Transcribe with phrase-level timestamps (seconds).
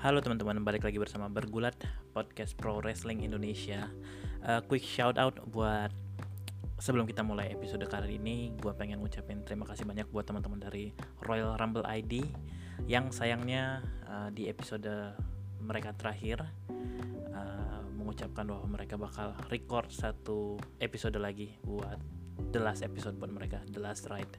[0.00, 1.76] Halo teman-teman, balik lagi bersama Bergulat
[2.16, 3.84] Podcast Pro Wrestling Indonesia.
[4.40, 5.92] Uh, quick shout out buat
[6.80, 10.96] sebelum kita mulai episode kali ini, gue pengen ngucapin terima kasih banyak buat teman-teman dari
[11.28, 12.24] Royal Rumble ID
[12.88, 14.88] yang sayangnya uh, di episode
[15.60, 16.48] mereka terakhir
[17.36, 22.00] uh, mengucapkan bahwa mereka bakal record satu episode lagi buat
[22.56, 24.32] the last episode buat mereka, the last ride.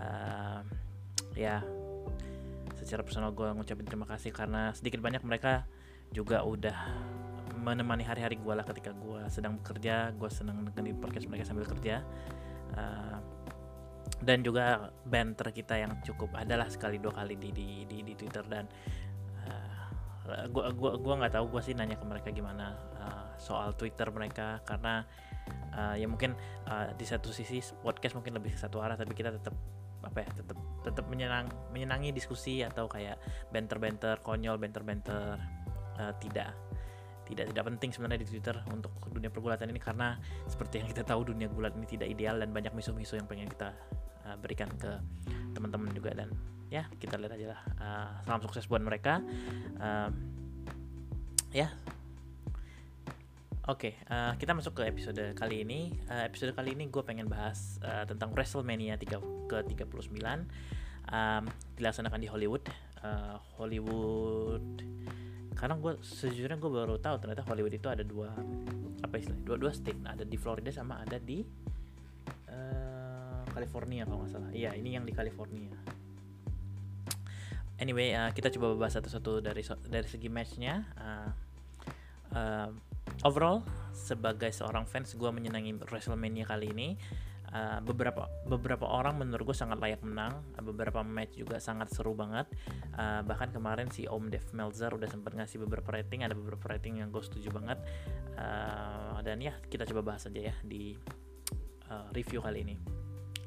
[0.00, 0.64] Uh,
[1.36, 1.60] ya
[2.88, 5.68] secara personal gue ngucapin terima kasih karena sedikit banyak mereka
[6.08, 6.72] juga udah
[7.60, 12.00] menemani hari-hari gue lah ketika gue sedang bekerja gue senang dengerin podcast mereka sambil kerja.
[12.72, 13.20] Uh,
[14.24, 18.42] dan juga banter kita yang cukup adalah sekali dua kali di di di, di Twitter
[18.48, 18.64] dan
[19.46, 24.10] uh, gua gua gua nggak tahu gue sih nanya ke mereka gimana uh, soal Twitter
[24.10, 25.06] mereka karena
[25.76, 26.34] uh, ya mungkin
[26.66, 29.54] uh, di satu sisi podcast mungkin lebih satu arah tapi kita tetap
[30.02, 33.18] apa ya tetap tetap menyenang menyenangi diskusi atau kayak
[33.50, 35.38] banter-banter konyol banter-banter.
[35.98, 36.54] Uh, tidak
[37.26, 40.16] tidak tidak penting sebenarnya di Twitter untuk dunia pergulatan ini karena
[40.48, 43.74] seperti yang kita tahu dunia gulat ini tidak ideal dan banyak misu-misu yang pengen kita
[44.24, 44.96] uh, berikan ke
[45.52, 46.32] teman-teman juga dan
[46.72, 47.60] ya kita lihat aja lah.
[47.76, 49.20] Uh, salam sukses buat mereka.
[49.76, 50.08] Uh,
[51.52, 51.68] ya
[53.68, 55.92] Oke, okay, uh, kita masuk ke episode kali ini.
[56.08, 60.08] Uh, episode kali ini gue pengen bahas uh, tentang WrestleMania 3 ke 39
[61.12, 61.44] um,
[61.76, 62.64] dilaksanakan di Hollywood.
[63.04, 64.64] Uh, Hollywood
[65.52, 68.32] karena gue sejujurnya gue baru tahu ternyata Hollywood itu ada dua
[69.04, 70.00] apa istilahnya dua dua state.
[70.00, 71.44] Ada di Florida sama ada di
[72.48, 74.48] uh, California kalau nggak salah.
[74.48, 75.76] Iya ini yang di California.
[77.76, 79.60] Anyway uh, kita coba bahas satu-satu dari
[79.92, 80.88] dari segi matchnya.
[80.96, 81.30] Uh,
[82.32, 82.87] uh,
[83.26, 86.90] overall sebagai seorang fans gue menyenangi Wrestlemania kali ini.
[87.48, 90.44] Uh, beberapa beberapa orang menurut gue sangat layak menang.
[90.54, 92.44] Uh, beberapa match juga sangat seru banget.
[92.92, 97.00] Uh, bahkan kemarin si Om Dev Melzer udah sempat ngasih beberapa rating ada beberapa rating
[97.00, 97.80] yang gue setuju banget.
[98.36, 100.92] Uh, dan ya kita coba bahas aja ya di
[101.88, 102.76] uh, review kali ini.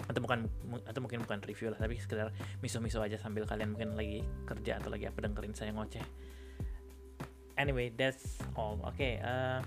[0.09, 0.49] Atau bukan
[0.81, 4.89] atau mungkin bukan review lah tapi sekedar miso-miso aja sambil kalian mungkin lagi kerja atau
[4.89, 6.01] lagi apa dengerin saya ngoceh
[7.61, 8.81] anyway that's all.
[8.81, 9.61] Oke okay, uh,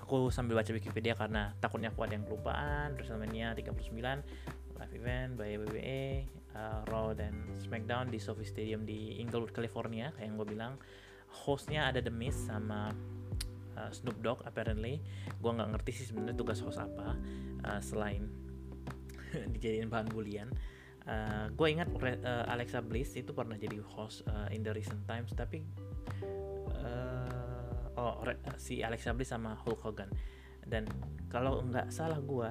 [0.00, 2.96] aku sambil baca Wikipedia karena takutnya aku ada yang kelupaan.
[2.96, 3.92] WrestleMania 39
[4.78, 6.24] live event by WWE
[6.56, 10.74] uh, Raw dan SmackDown di SoFi Stadium di Inglewood California kayak yang gue bilang.
[11.28, 12.88] Hostnya ada The Miz sama
[13.76, 15.04] uh, Snoop Dogg apparently.
[15.36, 17.12] Gue nggak ngerti sih sebenarnya tugas host apa
[17.68, 18.24] uh, selain
[19.52, 20.48] dijadiin bahan bulian
[21.08, 25.32] uh, gue ingat uh, Alexa Bliss itu pernah jadi host uh, in the recent times
[25.32, 25.64] tapi
[26.84, 28.22] uh, oh
[28.60, 30.10] si Alexa Bliss sama Hulk Hogan.
[30.68, 30.84] Dan
[31.32, 32.48] kalau nggak salah gue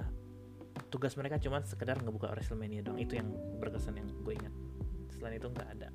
[0.90, 3.30] tugas mereka cuma sekedar ngebuka Wrestlemania dong itu yang
[3.62, 4.54] berkesan yang gue ingat.
[5.14, 5.90] Selain itu nggak ada.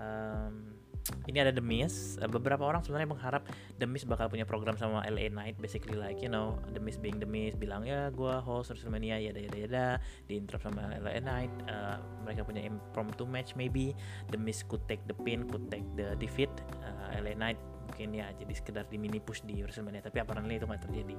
[0.00, 0.79] Um,
[1.26, 2.18] ini ada The Miz.
[2.28, 3.42] beberapa orang sebenarnya mengharap
[3.80, 7.18] The Miz bakal punya program sama LA Knight, basically like you know The Miz being
[7.18, 9.86] The Miz bilang ya gue host WrestleMania ya ya ya ya
[10.28, 11.52] di interrupt sama LA Knight.
[11.66, 13.96] Uh, mereka punya impromptu match maybe
[14.30, 16.52] The Miz could take the pin, could take the defeat.
[16.84, 17.58] Uh, LA Knight
[17.90, 21.16] mungkin ya jadi sekedar di mini push di WrestleMania tapi apparently itu nggak terjadi.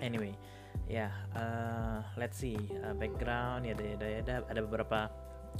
[0.00, 0.36] Anyway,
[0.88, 5.08] ya yeah, uh, let's see uh, background ya ya ya ada beberapa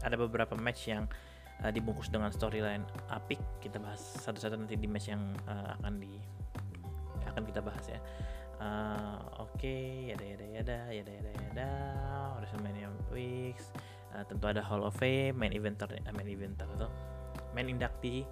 [0.05, 1.09] ada beberapa match yang
[1.73, 6.13] dibungkus dengan storyline apik kita bahas satu-satu nanti di match yang uh, akan di
[7.27, 8.01] akan kita bahas ya.
[8.57, 11.71] Uh, oke okay, ya ya ya ada ya ada ya ada ya ada
[12.41, 13.73] WrestleMania weeks.
[14.17, 16.89] Uh, tentu ada Hall of Fame main eventer uh, main eventer atau
[17.53, 18.25] main inductee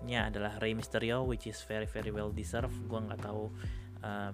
[0.00, 2.76] nya adalah Rey Mysterio which is very very well deserved.
[2.88, 3.52] Gue nggak tahu
[4.00, 4.32] uh,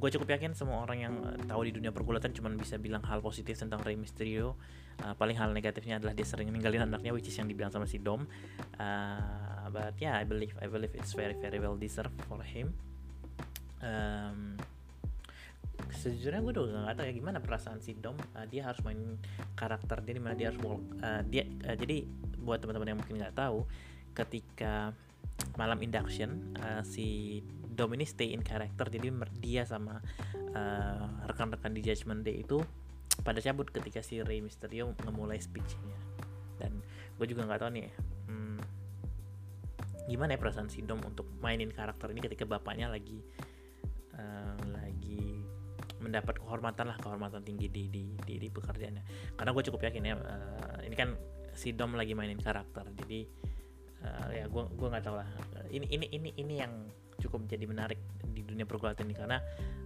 [0.00, 3.20] gue cukup yakin semua orang yang uh, tahu di dunia pergulatan cuma bisa bilang hal
[3.20, 4.56] positif tentang Rey Mysterio.
[5.00, 8.00] Uh, paling hal negatifnya adalah dia sering ninggalin anaknya which is yang dibilang sama si
[8.00, 8.24] Dom.
[8.80, 12.72] Uh, but yeah I believe I believe it's very very well deserved for him.
[13.84, 14.56] Um,
[15.92, 18.16] sejujurnya gue udah gak tau ya gimana perasaan si Dom.
[18.32, 19.20] Uh, dia harus main
[19.52, 22.08] karakter dia di mana dia harus walk uh, dia uh, jadi
[22.40, 23.68] buat teman-teman yang mungkin nggak tahu
[24.16, 24.96] ketika
[25.60, 27.40] malam induction uh, si
[27.80, 29.08] Dom ini stay in character jadi
[29.40, 30.04] dia sama
[30.52, 32.60] uh, rekan-rekan di Judgment Day itu
[33.24, 35.96] pada cabut ketika si Rey Mysterio ngemulai speechnya.
[36.60, 36.84] Dan
[37.16, 37.88] gue juga nggak tahu nih
[38.28, 38.60] hmm,
[40.12, 43.24] gimana ya perasaan si Dom untuk mainin karakter ini ketika bapaknya lagi
[44.12, 45.40] uh, lagi
[46.04, 49.32] mendapat kehormatan lah kehormatan tinggi di di di, di pekerjaannya.
[49.40, 51.16] Karena gue cukup yakin ya uh, ini kan
[51.56, 53.24] si Dom lagi mainin karakter jadi
[54.04, 55.28] uh, ya gue gue nggak tahu lah.
[55.72, 56.72] Ini ini ini ini yang
[57.20, 58.00] cukup jadi menarik
[58.32, 59.38] di dunia pergulatan ini karena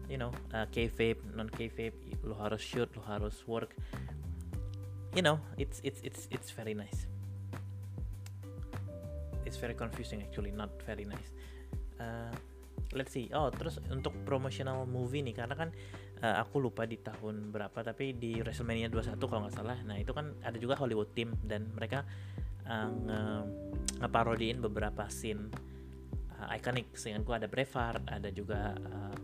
[0.06, 3.75] you know uh, kayfabe non kayfabe lo harus shoot lo harus work.
[5.14, 7.06] You know it's it's it's it's very nice.
[9.44, 11.31] It's very confusing actually not very nice.
[12.00, 12.32] Uh,
[12.94, 13.31] let's see.
[13.34, 15.69] Oh terus untuk promotional movie nih karena kan
[16.25, 19.78] uh, aku lupa di tahun berapa tapi di WrestleMania 21 kalau nggak salah.
[19.87, 22.02] Nah itu kan ada juga Hollywood team dan mereka
[22.66, 23.20] uh, nge
[24.02, 25.48] ngeparodiin beberapa scene
[26.44, 26.93] uh, ikonik.
[26.93, 29.17] Seingatku ada Braveheart ada juga uh,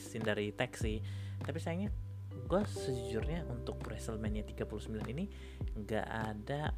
[0.00, 0.98] scene dari Taxi.
[1.42, 1.92] Tapi sayangnya
[2.32, 5.28] gue sejujurnya untuk WrestleMania 39 ini
[5.76, 6.72] nggak ada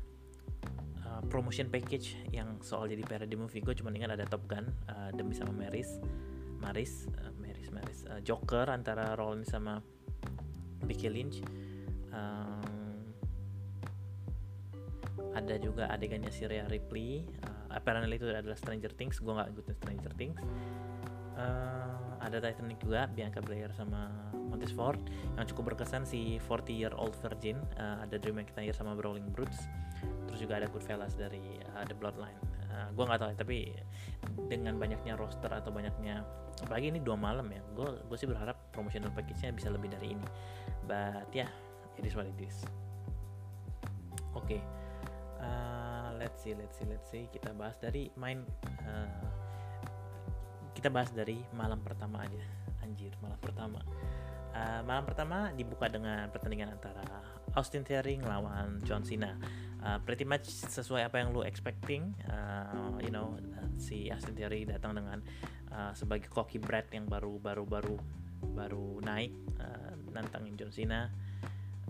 [1.06, 3.62] uh, promotion package yang soal jadi parody movie.
[3.62, 6.02] Gue cuma ingat ada Top Gun uh, demi sama Maris
[6.58, 9.78] Maris uh, Maris Maris uh, Joker antara Rollins sama
[10.84, 11.40] Becky Lynch.
[12.14, 12.73] Um,
[15.34, 19.74] ada juga adegannya si Rhea Ripley uh, apparently itu adalah Stranger Things gue nggak ikutin
[19.82, 20.38] Stranger Things.
[21.34, 25.02] Uh, ada Titanic juga Bianca Belair sama Montesfort
[25.34, 29.66] yang cukup berkesan si 40 year old virgin uh, ada Drew McIntyre sama Brawling Brutes.
[30.30, 32.38] Terus juga ada Goodfellas dari uh, The Bloodline.
[32.70, 33.58] Uh, gue nggak tahu ya tapi
[34.46, 36.26] dengan banyaknya roster atau banyaknya
[36.62, 40.26] apalagi ini dua malam ya gue gue sih berharap promotional package-nya bisa lebih dari ini.
[40.86, 41.50] But ya yeah,
[41.98, 42.62] it is what it is.
[44.38, 44.83] Oke okay.
[45.44, 47.24] Uh, let's see let's see let's see.
[47.28, 48.40] Kita bahas dari main
[48.88, 49.28] uh,
[50.72, 52.42] kita bahas dari malam pertama aja.
[52.80, 53.80] Anjir malam pertama.
[54.54, 57.02] Uh, malam pertama dibuka dengan pertandingan antara
[57.58, 59.36] Austin Theory lawan John Cena.
[59.84, 62.16] Uh, pretty much sesuai apa yang lu expecting.
[62.26, 63.36] Uh, you know
[63.76, 65.20] si Austin Theory datang dengan
[65.74, 67.96] uh, sebagai cocky Brad yang baru baru baru
[68.54, 71.10] baru naik uh, nantangin John Cena.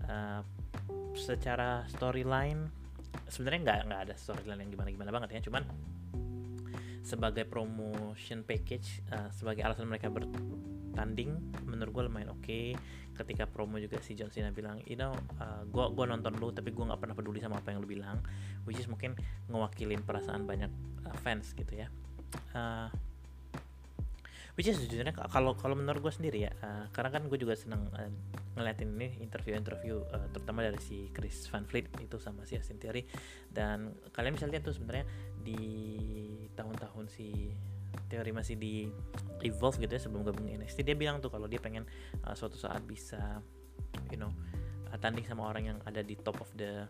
[0.05, 0.41] Uh,
[1.15, 2.69] secara storyline
[3.29, 5.41] sebenarnya nggak nggak ada storyline yang gimana gimana banget ya.
[5.47, 5.63] Cuman
[7.05, 10.25] sebagai promotion package uh, sebagai alasan mereka ber
[10.97, 12.41] tanding menurut gue lumayan oke.
[12.41, 12.73] Okay.
[13.15, 16.75] ketika promo juga si John Cena bilang you know uh, gue gua nonton lu tapi
[16.75, 18.19] gue nggak pernah peduli sama apa yang lu bilang.
[18.67, 19.15] Which is mungkin
[19.47, 20.71] ngewakilin perasaan banyak
[21.07, 21.87] uh, fans gitu ya.
[22.51, 22.91] Uh,
[24.55, 27.91] which is jujurnya kalau kalau menurut gue sendiri ya uh, karena kan gue juga seneng
[27.91, 28.07] uh,
[28.55, 33.03] ngeliatin ini interview-interview uh, terutama dari si Chris Van Vliet itu sama si Austin Theory.
[33.51, 35.03] Dan kalian bisa lihat tuh sebenarnya
[35.43, 35.59] di
[36.55, 37.51] tahun-tahun si
[38.07, 38.87] teori masih di
[39.43, 41.83] evolve gitu ya sebelum gabung NXT dia bilang tuh kalau dia pengen
[42.23, 43.39] uh, suatu saat bisa
[44.11, 44.31] you know
[44.91, 46.87] uh, tanding sama orang yang ada di top of the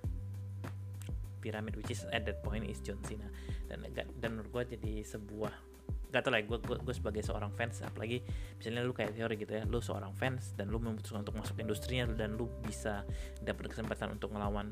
[1.41, 3.25] pyramid which is at that point is John Cena.
[3.65, 3.89] Dan
[4.21, 5.74] dan menurut gue jadi sebuah
[6.11, 8.23] gak tau lah gue, gue, sebagai seorang fans apalagi
[8.57, 12.07] misalnya lu kayak teori gitu ya lu seorang fans dan lu memutuskan untuk masuk industrinya
[12.13, 13.03] dan lu bisa
[13.43, 14.71] dapat kesempatan untuk melawan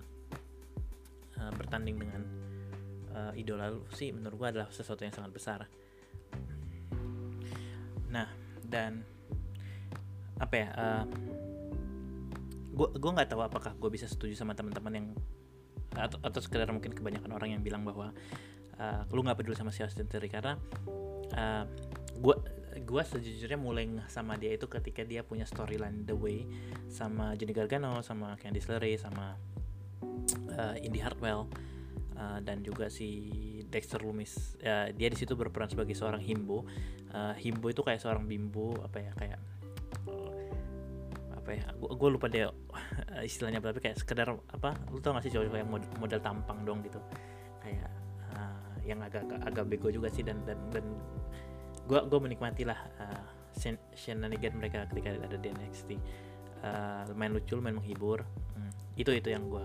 [1.39, 2.21] uh, bertanding dengan
[3.13, 5.59] uh, idola lu sih menurut gue adalah sesuatu yang sangat besar.
[8.09, 8.27] Nah
[8.63, 9.05] dan
[10.41, 11.05] apa ya uh,
[12.73, 15.07] gue gue nggak tahu apakah gue bisa setuju sama teman-teman yang
[15.93, 18.09] atau, atau sekedar mungkin kebanyakan orang yang bilang bahwa
[18.81, 20.57] uh, lu nggak peduli sama si Austin Theory karena
[21.35, 21.65] uh,
[22.83, 26.45] gue sejujurnya mulai sama dia itu ketika dia punya storyline The Way
[26.89, 29.37] sama Johnny Gargano sama Candice LeRae sama
[30.57, 31.47] uh, Indy Hartwell
[32.17, 33.31] uh, dan juga si
[33.69, 36.67] Dexter Lumis uh, dia di situ berperan sebagai seorang himbo.
[37.13, 39.39] Uh, himbo itu kayak seorang bimbo apa ya kayak
[41.33, 42.47] apa ya gue lupa deh
[43.21, 46.81] istilahnya tapi kayak sekedar apa lu tau gak sih cowok yang model, model tampang dong
[46.81, 46.97] gitu.
[47.61, 48.02] Kayak
[48.83, 50.85] yang agak agak bego juga sih dan dan dan
[51.87, 53.23] gue gue menikmati lah uh,
[53.93, 55.89] shenanigan mereka ketika ada di NXT
[56.63, 58.23] uh, main lucu main menghibur.
[58.55, 59.63] Hmm, itu itu yang gue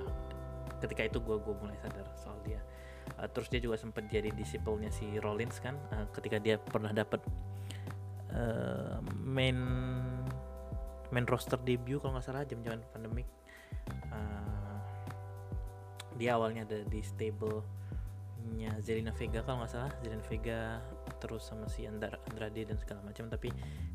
[0.79, 2.61] ketika itu gue gue mulai sadar soal dia.
[3.17, 7.23] Uh, terus dia juga sempat jadi disiplenya si Rollins kan uh, ketika dia pernah dapat
[8.35, 9.57] uh, main
[11.09, 13.29] main roster debut kalau nggak salah jam jaman pandemik.
[14.13, 14.79] Uh,
[16.19, 17.63] dia awalnya ada di stable
[18.57, 19.93] nya Zelina Vega kalau nggak salah.
[20.03, 20.81] Zelina Vega
[21.19, 23.27] terus sama si Andra, Andrade dan segala macam.
[23.27, 23.49] Tapi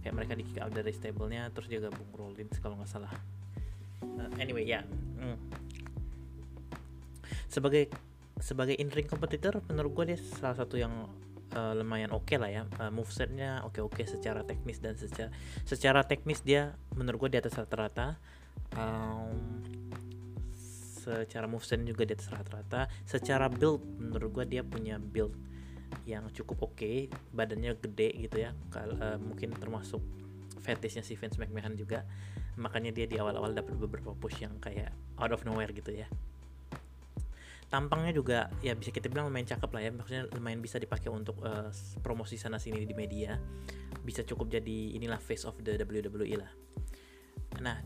[0.03, 3.11] kayak mereka di kick out dari stablenya terus dia gabung Rollins kalau nggak salah.
[4.03, 4.83] Uh, anyway ya.
[4.83, 4.83] Yeah.
[5.23, 5.39] mm
[7.53, 7.85] sebagai
[8.41, 11.05] sebagai in ring kompetitor menurut gue dia salah satu yang
[11.53, 12.63] uh, lumayan oke okay lah ya.
[12.81, 15.29] Uh, movesetnya oke oke okay secara teknis dan secara
[15.63, 18.17] secara teknis dia menurut gue di atas rata-rata.
[18.73, 19.61] Um,
[21.03, 25.35] secara moveset juga di atas rata-rata secara build menurut gue dia punya build
[26.07, 30.01] yang cukup oke okay, badannya gede gitu ya Kal uh, mungkin termasuk
[30.63, 32.07] fetishnya si Vince McMahon juga.
[32.55, 36.07] Makanya dia di awal-awal dapat beberapa push yang kayak out of nowhere gitu ya.
[37.67, 41.41] Tampangnya juga ya bisa kita bilang lumayan cakep lah ya maksudnya lumayan bisa dipakai untuk
[41.43, 43.35] uh, promosi sana sini di media.
[44.05, 46.51] Bisa cukup jadi inilah face of the WWE lah.
[47.59, 47.83] Nah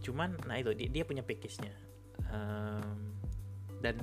[0.00, 1.72] cuman nah itu dia, dia punya package nya
[2.28, 3.16] um,
[3.80, 3.96] dan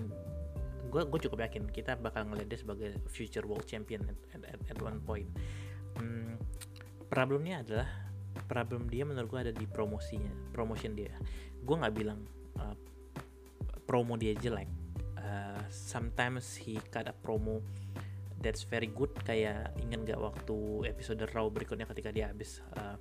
[0.88, 4.77] gue gue cukup yakin kita bakal ngeliat dia sebagai future world champion at, at, at
[4.79, 5.29] one point.
[6.00, 6.39] Hmm,
[7.12, 7.89] problemnya adalah
[8.47, 11.13] problem dia menurut gue ada di promosinya promotion dia.
[11.62, 12.24] Gue nggak bilang
[12.57, 12.75] uh,
[13.83, 14.69] promo dia jelek.
[15.17, 17.59] Uh, sometimes he cut a promo
[18.38, 22.95] that's very good kayak ingin gak waktu episode raw berikutnya ketika dia habis uh,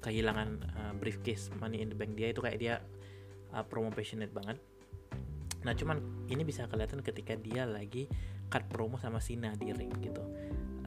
[0.00, 2.74] kehilangan uh, briefcase money in the bank dia itu kayak dia
[3.52, 4.58] uh, promo passionate banget.
[5.62, 8.10] Nah cuman ini bisa kelihatan ketika dia lagi
[8.50, 10.24] cut promo sama Sina di ring gitu.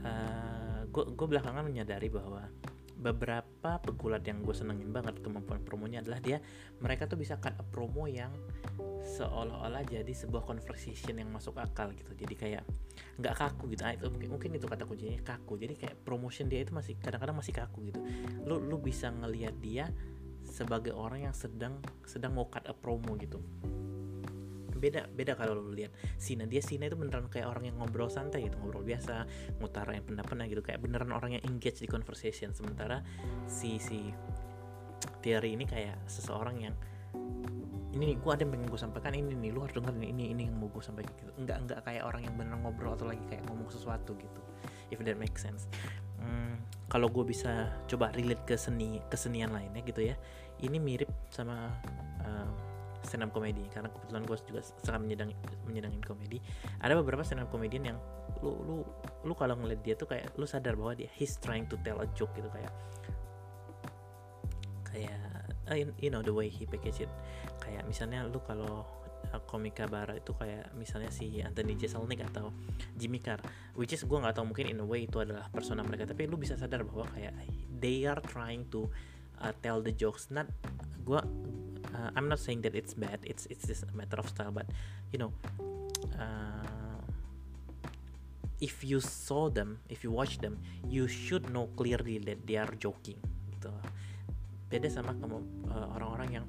[0.05, 2.47] Uh, gue belakangan menyadari bahwa
[2.95, 6.39] beberapa pegulat yang gue senengin banget kemampuan promonya adalah dia
[6.79, 8.31] mereka tuh bisa cut a promo yang
[9.05, 12.11] seolah-olah jadi sebuah conversation yang masuk akal gitu.
[12.17, 12.63] Jadi kayak
[13.21, 13.85] nggak kaku gitu.
[13.85, 15.59] Ah, itu mungkin, mungkin itu kata kuncinya kaku.
[15.61, 17.99] Jadi kayak promotion dia itu masih kadang-kadang masih kaku gitu.
[18.47, 19.91] Lu lu bisa ngelihat dia
[20.55, 23.43] sebagai orang yang sedang sedang mau cut a promo gitu.
[24.79, 26.47] Beda beda kalau lu lihat Sina.
[26.47, 29.27] Dia Sina itu beneran kayak orang yang ngobrol santai gitu ngobrol biasa
[29.59, 30.63] ngutarain pendapatnya gitu.
[30.63, 32.55] Kayak beneran orang yang engage di conversation.
[32.55, 33.03] Sementara
[33.51, 34.15] si si
[35.19, 36.75] teori ini kayak seseorang yang
[37.95, 40.47] ini nih gue ada yang pengen gue sampaikan ini nih lu harus denger ini ini
[40.47, 41.31] yang mau gue sampaikan gitu.
[41.35, 44.41] Enggak enggak kayak orang yang beneran ngobrol atau lagi kayak ngomong sesuatu gitu
[44.93, 45.67] if that makes sense.
[46.21, 46.57] Hmm,
[46.89, 50.15] kalau gue bisa coba relate ke seni kesenian lainnya gitu ya
[50.63, 51.73] ini mirip sama
[52.23, 52.49] uh,
[53.05, 55.31] stand up comedy karena kebetulan gue juga sangat menyedang
[55.69, 56.41] menyedangin komedi.
[56.81, 57.97] Ada beberapa stand up comedian yang
[58.41, 58.75] lu lu
[59.23, 62.07] lu kalau ngeliat dia tuh kayak lu sadar bahwa dia he's trying to tell a
[62.17, 62.73] joke gitu kayak
[64.89, 65.21] kayak
[65.69, 67.11] uh, you know the way he package it.
[67.61, 68.83] Kayak misalnya lu kalau
[69.31, 72.49] uh, komika barat itu kayak misalnya si Anthony Jeselnik atau
[72.97, 73.39] Jimmy Carr
[73.77, 76.09] which is gue nggak tahu mungkin in a way itu adalah persona mereka.
[76.09, 77.37] Tapi lu bisa sadar bahwa kayak
[77.77, 78.89] they are trying to
[79.61, 80.27] tell the jokes.
[80.29, 80.47] Not
[81.05, 81.21] gue
[81.95, 83.19] uh, I'm not saying that it's bad.
[83.23, 84.67] It's it's just a matter of style but
[85.11, 85.31] you know
[86.17, 87.01] uh,
[88.59, 92.71] if you saw them if you watch them you should know clearly that they are
[92.79, 93.19] joking
[93.55, 93.71] gitu.
[94.71, 96.45] Beda sama uh, orang-orang yang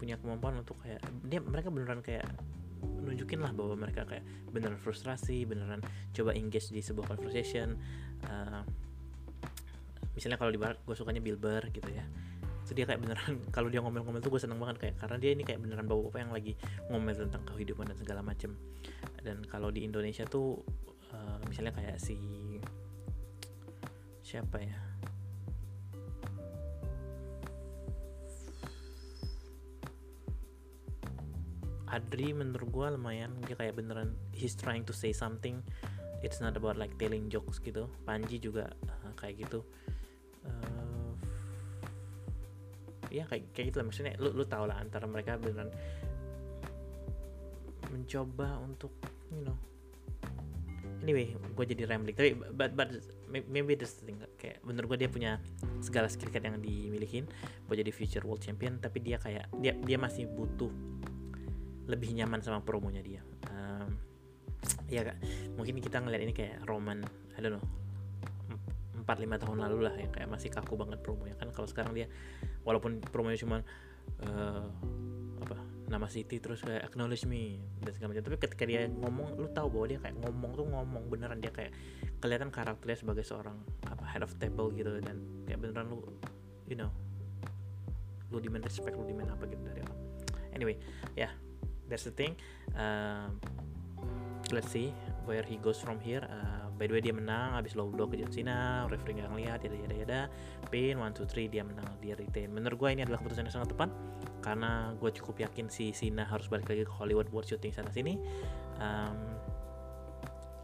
[0.00, 2.26] punya kemampuan untuk kayak dia mereka beneran kayak
[2.84, 5.80] nunjukin lah bahwa mereka kayak beneran frustrasi beneran
[6.12, 7.76] coba engage di sebuah conversation
[8.28, 8.60] uh,
[10.14, 12.06] misalnya kalau di gue sukanya Bill Burr gitu ya.
[12.64, 15.42] So dia kayak beneran kalau dia ngomel-ngomel tuh gue seneng banget kayak karena dia ini
[15.44, 16.52] kayak beneran bapak-bapak yang lagi
[16.88, 18.56] ngomel tentang kehidupan dan segala macem.
[19.20, 20.62] Dan kalau di Indonesia tuh
[21.12, 22.16] uh, misalnya kayak si
[24.24, 24.78] siapa ya?
[31.94, 35.62] Adri menurut gue lumayan dia kayak beneran he's trying to say something
[36.26, 37.86] it's not about like telling jokes gitu.
[38.02, 39.62] Panji juga uh, kayak gitu
[43.14, 43.86] ya kayak kayak gitu lah.
[43.86, 45.70] Maksudnya lu lu tau lah antara mereka beneran
[47.94, 48.90] mencoba untuk
[49.30, 49.56] you know.
[51.04, 52.16] Anyway gue jadi rambling.
[52.16, 52.90] Tapi but but
[53.30, 54.18] maybe this thing.
[54.40, 55.38] Kayak bener gue dia punya
[55.78, 57.28] segala skill set yang dimilikin
[57.70, 58.82] buat jadi future world champion.
[58.82, 60.72] Tapi dia kayak dia dia masih butuh
[61.86, 63.20] lebih nyaman sama promonya dia.
[63.52, 63.94] Um,
[64.90, 65.20] ya kak.
[65.54, 67.04] Mungkin kita ngeliat ini kayak Roman
[67.36, 67.83] I don't know
[69.04, 71.36] 4-5 tahun lalu lah yang kayak masih kaku banget promonya.
[71.36, 72.08] Kan kalau sekarang dia
[72.64, 73.60] walaupun promonya cuma
[74.24, 74.66] uh,
[75.44, 79.48] apa nama City terus kayak acknowledge me dan segala macam tapi ketika dia ngomong lu
[79.52, 81.76] tahu bahwa dia kayak ngomong tuh ngomong beneran dia kayak
[82.24, 86.00] kelihatan karakternya sebagai seorang apa head of table gitu dan kayak beneran lu
[86.64, 86.88] you know
[88.32, 90.00] lu demand respect lu demand apa gitu dari orang.
[90.56, 90.76] Anyway
[91.12, 91.32] ya yeah,
[91.92, 92.32] that's the thing.
[92.72, 93.28] Uh,
[94.50, 94.96] let's see
[95.28, 96.24] where he goes from here.
[96.24, 99.60] Uh, by the way dia menang habis low blow ke John Cena referee nggak ngeliat
[99.62, 100.20] yada yada yada.
[100.68, 102.50] Pin one two three dia menang dia retain.
[102.50, 103.90] Menurut gue ini adalah keputusan yang sangat tepat
[104.42, 108.18] karena gue cukup yakin si Cena harus balik lagi ke Hollywood buat syuting sana sini.
[108.82, 109.38] Um,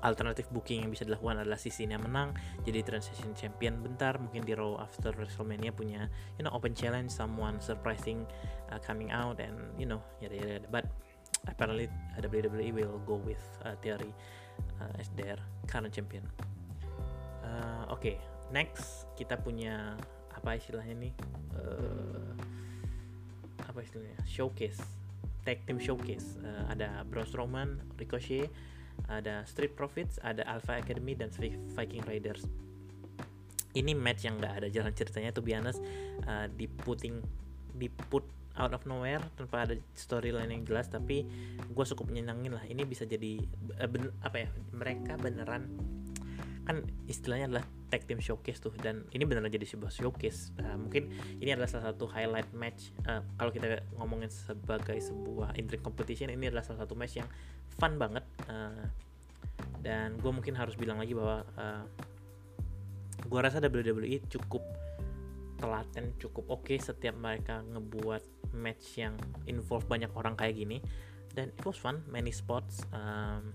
[0.01, 2.33] alternatif booking yang bisa dilakukan adalah si Cena menang
[2.65, 6.09] jadi transition champion bentar mungkin di Raw after WrestleMania punya
[6.41, 8.25] you know open challenge someone surprising
[8.73, 10.69] uh, coming out and you know yada yada, yada.
[10.73, 10.85] but
[11.49, 11.89] apparently
[12.21, 14.13] WWE will go with uh, Theory
[14.81, 15.37] uh, as their
[15.69, 16.25] current champion.
[17.45, 18.17] Uh, Oke, okay.
[18.51, 19.95] next kita punya
[20.33, 21.13] apa istilahnya nih?
[21.53, 22.33] Uh,
[23.69, 24.17] apa istilahnya?
[24.25, 24.81] Showcase,
[25.45, 26.41] tag team showcase.
[26.41, 28.49] Uh, ada Braun Strowman, Ricochet,
[29.09, 31.31] ada Street Profits, ada Alpha Academy dan
[31.77, 32.45] Viking Raiders.
[33.71, 35.79] Ini match yang nggak ada jalan ceritanya tuh biasa
[36.27, 36.67] uh, di
[37.87, 38.27] put
[38.59, 41.27] out of nowhere tanpa ada storyline yang jelas tapi
[41.71, 42.65] gue cukup menyenangin lah.
[42.67, 43.39] Ini bisa jadi
[43.79, 45.71] uh, ben, apa ya mereka beneran
[46.69, 50.55] kan istilahnya adalah tag team showcase tuh dan ini benar jadi sebuah showcase.
[50.61, 51.11] Uh, mungkin
[51.43, 56.51] ini adalah salah satu highlight match uh, kalau kita ngomongin sebagai sebuah intrik competition ini
[56.51, 57.29] adalah salah satu match yang
[57.75, 58.87] fun banget uh,
[59.81, 61.85] dan gue mungkin harus bilang lagi bahwa uh,
[63.27, 64.63] gue rasa WWE cukup
[65.61, 69.15] telaten cukup oke okay setiap mereka ngebuat match yang
[69.47, 70.81] involve banyak orang kayak gini.
[71.31, 72.83] Dan it was fun many spots.
[72.91, 73.55] Um,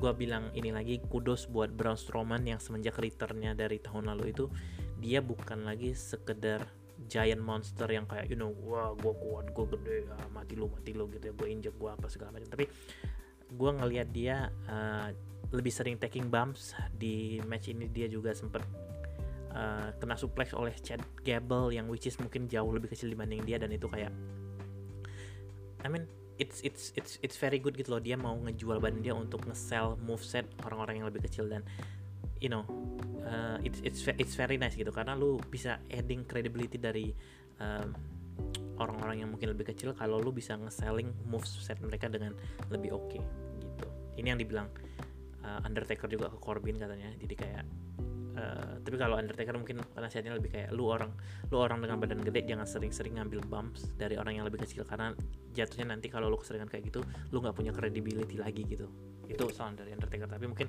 [0.00, 4.48] gue bilang ini lagi kudos buat Braun Strowman yang semenjak returnnya dari tahun lalu itu
[4.96, 6.64] dia bukan lagi sekedar
[7.08, 10.92] giant monster yang kayak you know wah gue kuat gue gede ya, mati lu mati
[10.92, 12.48] lu gitu ya gue injek gue apa segala macam.
[12.48, 12.64] Tapi
[13.50, 15.08] gue ngelihat dia uh,
[15.52, 16.72] lebih sering taking bumps.
[16.96, 18.64] Di match ini dia juga sempet
[19.54, 23.58] uh, kena suplex oleh Chad Gable yang which is mungkin jauh lebih kecil dibanding dia
[23.58, 24.10] dan itu kayak
[25.80, 26.04] I mean
[26.40, 28.02] it's it's it's it's very good gitu loh.
[28.02, 31.60] Dia mau ngejual badan dia untuk nge-sell moveset orang-orang yang lebih kecil dan
[32.40, 32.64] you know
[33.28, 34.88] uh, it's it's it's very nice gitu.
[34.88, 37.12] Karena lu bisa adding credibility dari
[37.60, 37.92] um,
[38.80, 42.32] orang-orang yang mungkin lebih kecil kalau lu bisa nge-selling moveset mereka dengan
[42.72, 43.22] lebih oke okay,
[43.60, 43.86] gitu.
[44.16, 44.72] Ini yang dibilang
[45.44, 47.12] uh, Undertaker juga ke Corbin katanya.
[47.20, 47.64] Jadi kayak
[48.40, 51.12] Uh, tapi kalau Undertaker mungkin nasihatnya lebih kayak lu orang
[51.52, 55.12] lu orang dengan badan gede jangan sering-sering ngambil bumps dari orang yang lebih kecil karena
[55.52, 58.88] jatuhnya nanti kalau lu keseringan kayak gitu lu nggak punya credibility lagi gitu.
[59.28, 60.24] Itu saran dari Undertaker.
[60.24, 60.66] Tapi mungkin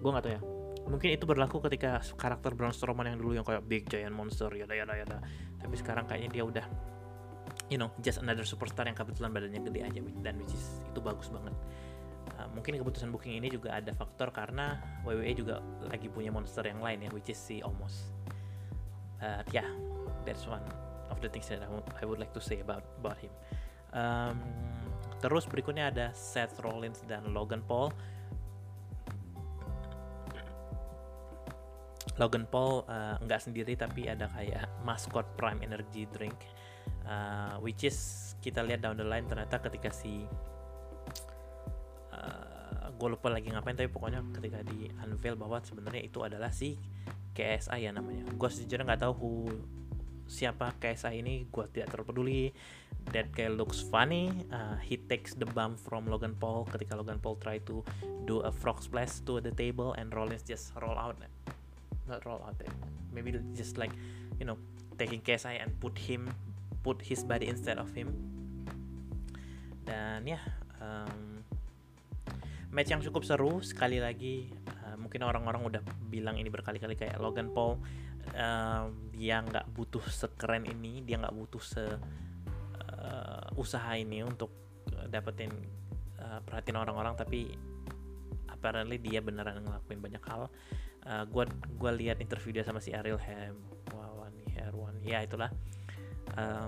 [0.00, 0.40] gue nggak tahu ya.
[0.88, 4.72] Mungkin itu berlaku ketika karakter Braun Strowman yang dulu yang kayak big giant monster yada
[4.72, 5.20] yada yada.
[5.60, 6.66] Tapi sekarang kayaknya dia udah
[7.68, 11.28] you know just another superstar yang kebetulan badannya gede aja dan which is itu bagus
[11.28, 11.52] banget
[12.38, 16.78] Uh, mungkin keputusan booking ini juga ada faktor karena WWE juga lagi punya monster yang
[16.78, 18.14] lain ya which is si Omos.
[19.18, 19.66] Uh, yeah
[20.22, 20.62] that's one
[21.10, 21.58] of the things that
[21.98, 23.34] I, would like to say about about him.
[23.90, 24.38] Um,
[25.18, 27.90] terus berikutnya ada Seth Rollins dan Logan Paul.
[32.22, 36.34] Logan Paul uh, nggak sendiri tapi ada kayak mascot Prime Energy drink
[37.06, 40.26] uh, which is kita lihat down the line ternyata ketika si
[42.98, 46.74] gue lupa lagi ngapain tapi pokoknya ketika di unveil bahwa sebenarnya itu adalah si
[47.38, 48.26] KSI ya namanya.
[48.34, 49.30] Gue sejujurnya nggak tahu who,
[50.26, 52.42] siapa KSI ini gue tidak terlalu peduli.
[53.14, 56.66] That guy looks funny uh, he takes the bump from Logan Paul.
[56.68, 57.80] Ketika Logan Paul try to
[58.26, 61.16] do a frog splash to the table and Rollins just roll out.
[62.04, 62.74] Not roll out there
[63.12, 63.92] maybe just like
[64.38, 64.56] you know
[64.98, 66.30] taking KSI and put him
[66.82, 68.14] put his body instead of him.
[69.86, 70.44] Dan ya yeah,
[70.78, 71.37] um,
[72.68, 74.52] match yang cukup seru sekali lagi
[74.84, 77.80] uh, mungkin orang-orang udah bilang ini berkali-kali kayak Logan Paul
[78.36, 84.52] uh, dia nggak butuh sekeren ini dia nggak butuh se uh, usaha ini untuk
[85.08, 85.50] dapetin
[86.20, 87.48] uh, perhatian orang-orang tapi
[88.58, 90.50] apparently dia beneran ngelakuin banyak hal.
[91.06, 91.46] Uh, gua
[91.78, 93.54] gua lihat interview dia sama si Ariel Hem
[93.94, 95.48] Wawani Herwan ya itulah.
[96.34, 96.66] Uh,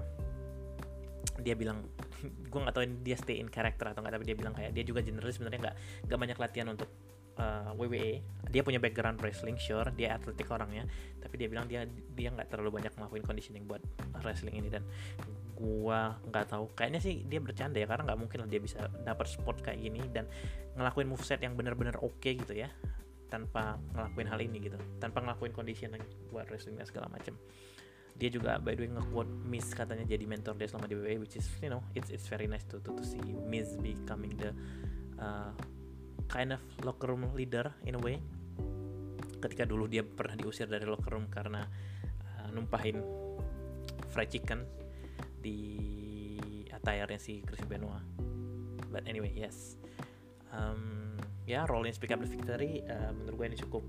[1.41, 1.85] dia bilang
[2.51, 5.01] gue nggak tahu dia stay in character atau nggak tapi dia bilang kayak dia juga
[5.01, 5.77] generalis sebenarnya nggak
[6.09, 6.91] nggak banyak latihan untuk
[7.41, 8.21] uh, WWE
[8.53, 10.85] dia punya background wrestling sure dia atletik orangnya
[11.23, 13.81] tapi dia bilang dia dia nggak terlalu banyak ngelakuin conditioning buat
[14.25, 14.69] wrestling ini.
[14.73, 14.83] Dan
[15.61, 19.29] gua nggak tahu kayaknya sih dia bercanda ya karena nggak mungkin lah dia bisa dapat
[19.29, 20.25] spot kayak gini dan
[20.73, 22.73] ngelakuin moveset yang benar-benar oke okay gitu ya
[23.29, 26.01] tanpa ngelakuin hal ini gitu tanpa ngelakuin conditioning
[26.33, 27.37] buat wrestlingnya segala macam
[28.21, 31.41] dia juga by the way nge-quote Miz katanya jadi mentor dia selama di WWE which
[31.41, 33.17] is you know it's it's very nice to to, to see
[33.49, 34.53] Miz becoming the
[35.17, 35.57] uh,
[36.29, 38.21] kind of locker room leader in a way.
[39.41, 41.65] Ketika dulu dia pernah diusir dari locker room karena
[42.37, 43.01] uh, numpahin
[44.13, 44.69] fried chicken
[45.41, 46.37] di
[46.69, 48.05] attire-nya si Chris Benoit.
[48.93, 49.81] But anyway yes.
[50.53, 51.17] Um,
[51.49, 53.85] ya yeah, Rollins pick up the victory uh, menurut gue ini cukup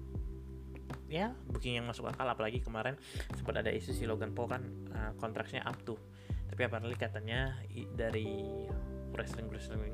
[1.12, 2.96] ya booking yang masuk akal apalagi kemarin
[3.36, 4.64] sempat ada isu si Logan Paul kan
[4.96, 6.00] uh, kontraknya up tuh.
[6.48, 7.60] Tapi apalagi katanya
[7.96, 8.56] dari
[9.12, 9.92] wrestling wrestling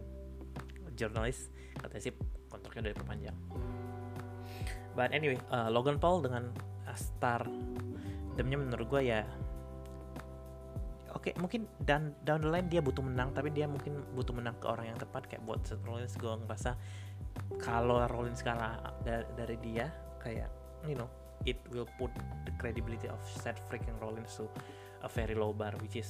[0.93, 2.13] jurnalis katanya sih
[2.49, 3.37] kontraknya udah diperpanjang.
[4.93, 6.53] But anyway uh, Logan Paul dengan
[6.97, 7.45] star
[8.37, 9.25] demnya menurut gue ya
[11.13, 14.57] oke okay, mungkin dan down the line dia butuh menang tapi dia mungkin butuh menang
[14.61, 16.13] ke orang yang tepat kayak buat Seth Rollins.
[16.17, 16.77] Gue ngerasa
[17.61, 19.89] kalau Rollins kalah dari, dari dia
[20.21, 20.49] kayak
[20.87, 21.09] you know
[21.45, 22.11] it will put
[22.43, 24.49] the credibility of Seth freaking Rollins to
[25.03, 26.09] a very low bar which is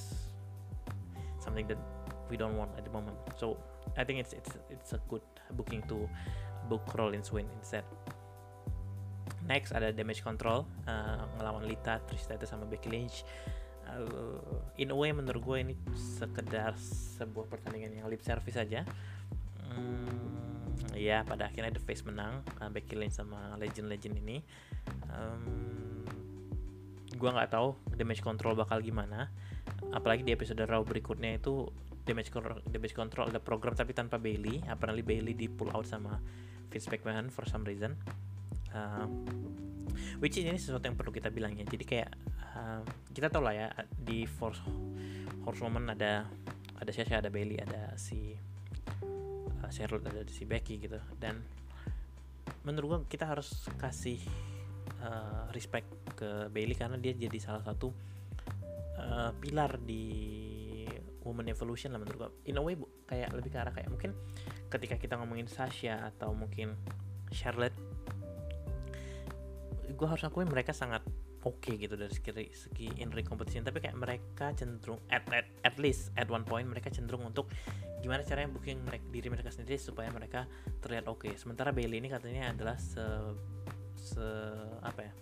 [1.38, 1.78] something that
[2.30, 3.16] we don't want at the moment.
[3.36, 3.56] So
[3.96, 5.24] I think it's it's it's a good
[5.56, 6.08] booking to
[6.68, 7.84] book Rollins win instead.
[9.48, 13.24] Next ada damage control uh, ngelawan Lita Tristan sama Becky Lynch.
[13.88, 16.76] Uh, in a way menurut gue ini sekedar
[17.16, 18.84] sebuah pertandingan yang lip service saja
[19.64, 20.47] hmm,
[20.94, 24.38] ya pada akhirnya The Face menang uh, Becky Lynch sama legend-legend ini.
[25.12, 25.42] Um,
[27.18, 29.30] gua nggak tahu damage control bakal gimana.
[29.94, 31.68] Apalagi di episode Raw berikutnya itu
[32.08, 34.64] damage control, damage control ada program tapi tanpa Bailey.
[34.66, 36.18] Apalagi Bailey di pull out sama
[36.68, 37.96] Vince McMahon for some reason.
[38.72, 39.08] Uh,
[40.20, 41.64] which is ini sesuatu yang perlu kita bilang ya.
[41.64, 42.10] Jadi kayak
[42.56, 44.60] uh, kita tahu lah ya di Force
[45.44, 46.28] Horsewoman ada
[46.78, 48.36] ada Sasha ada Bailey ada si
[49.62, 50.98] uh, Charlotte ada si Becky gitu.
[51.18, 51.42] Dan
[52.64, 54.18] menurut gua kita harus kasih
[55.02, 57.92] uh, respect ke Bailey karena dia jadi salah satu
[58.98, 60.04] uh, pilar di
[61.22, 62.30] woman evolution lah menurut gua.
[62.48, 64.16] In a way bu, kayak lebih ke arah kayak mungkin
[64.68, 66.76] ketika kita ngomongin Sasha atau mungkin
[67.32, 67.76] Charlotte
[69.98, 70.97] gue harus akuin mereka sangat
[71.48, 73.64] oke okay gitu dari segi, segi in ring competition.
[73.64, 77.48] Tapi kayak mereka cenderung at, at at least at one point mereka cenderung untuk
[78.04, 80.44] gimana caranya booking mereka, diri mereka sendiri supaya mereka
[80.84, 81.24] terlihat oke.
[81.24, 81.40] Okay.
[81.40, 83.02] sementara Bailey ini katanya adalah se
[83.96, 84.26] se
[84.84, 85.12] apa ya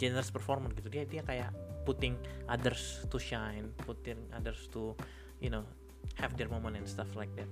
[0.00, 0.88] generous performance gitu.
[0.88, 1.52] Dia dia kayak
[1.84, 2.16] putting
[2.48, 4.96] others to shine putting others to
[5.40, 5.64] you know
[6.16, 7.48] have their moment and stuff like that.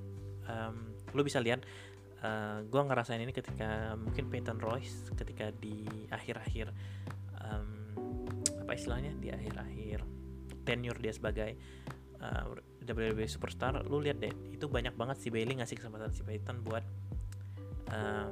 [0.48, 1.60] Um, lu bisa lihat
[2.24, 6.72] uh, gue ngerasain ini ketika mungkin Peyton Royce ketika di akhir-akhir
[7.44, 7.77] um,
[8.78, 10.00] istilahnya di akhir-akhir
[10.62, 11.50] tenure dia sebagai
[12.22, 12.54] uh,
[12.86, 16.84] WWE superstar lu lihat deh itu banyak banget si Bailey ngasih kesempatan si Peyton buat
[17.90, 18.30] uh,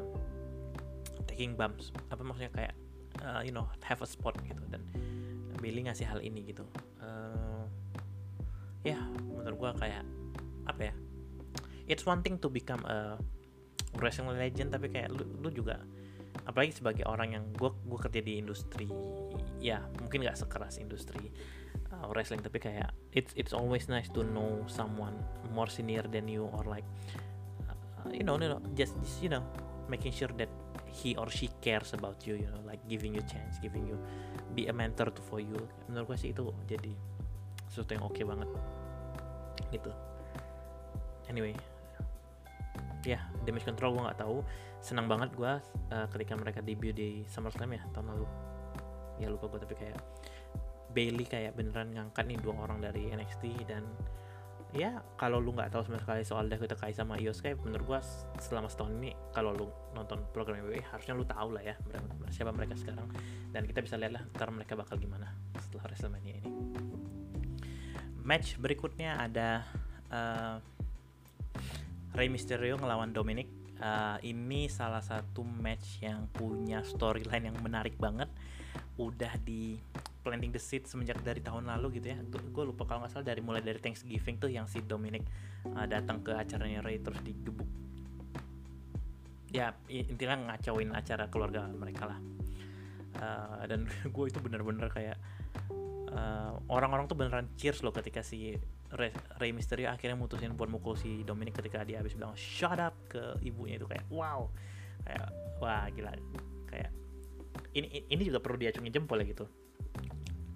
[1.26, 2.74] taking bumps apa maksudnya kayak
[3.26, 4.80] uh, you know have a spot gitu dan
[5.58, 6.68] Bailey ngasih hal ini gitu.
[7.00, 7.64] Uh,
[8.86, 10.06] ya menurut gua kayak
[10.68, 10.94] apa ya
[11.90, 13.18] it's one thing to become a
[13.98, 15.80] wrestling legend tapi kayak lu, lu juga
[16.46, 18.86] apalagi sebagai orang yang gue gue kerja di industri
[19.58, 21.28] ya mungkin nggak sekeras industri
[21.90, 25.14] uh, wrestling tapi kayak it's it's always nice to know someone
[25.50, 26.86] more senior than you or like
[27.66, 27.74] uh,
[28.14, 29.42] you know you know just, just you know
[29.90, 30.50] making sure that
[30.86, 33.98] he or she cares about you you know like giving you chance giving you
[34.56, 35.54] be a mentor to for you.
[35.86, 36.92] Menurut gue sih itu jadi
[37.68, 38.48] sesuatu yang oke okay banget.
[39.68, 39.92] Gitu.
[41.28, 41.52] Anyway
[43.06, 44.42] ya damage control gue nggak tahu.
[44.82, 45.52] Senang banget gue
[45.94, 48.26] uh, ketika mereka debut di SummerSlam ya tahun lalu.
[49.22, 49.98] Ya lupa gue tapi kayak
[50.92, 53.84] Bailey kayak beneran ngangkat nih dua orang dari NXT dan
[54.74, 58.00] ya kalau lu nggak tahu sama sekali soal Dakota Kai sama Io Sky menurut gue
[58.42, 59.66] selama setahun ini kalau lu
[59.96, 61.74] nonton program WWE harusnya lu tahu lah ya
[62.32, 63.08] siapa mereka sekarang.
[63.52, 66.50] Dan kita bisa lihat lah ntar mereka bakal gimana setelah WrestleMania ini.
[68.26, 69.62] Match berikutnya ada
[70.10, 70.58] uh,
[72.16, 73.44] Rey Mysterio ngelawan Dominic.
[73.76, 78.32] Uh, ini salah satu match yang punya storyline yang menarik banget.
[78.96, 79.76] Udah di
[80.24, 82.18] planting the seed semenjak dari tahun lalu gitu ya.
[82.24, 85.28] Gue lupa kalau nggak salah dari mulai dari Thanksgiving tuh yang si Dominic
[85.68, 87.68] uh, datang ke acaranya Ray terus digebuk.
[89.52, 92.18] Ya intinya ngacauin acara keluarga mereka lah.
[93.20, 95.20] Uh, dan gue itu bener-bener kayak
[96.72, 98.56] orang-orang uh, tuh beneran cheers loh ketika si
[98.94, 99.10] Rey,
[99.42, 103.36] Rey Mysterio akhirnya mutusin buat mukul si Dominic ketika dia habis bilang shut up ke
[103.42, 104.46] ibunya itu kayak wow.
[105.02, 105.26] Kayak
[105.58, 106.12] wah gila.
[106.70, 106.90] Kayak
[107.74, 109.46] ini ini juga perlu diacungi jempol ya gitu.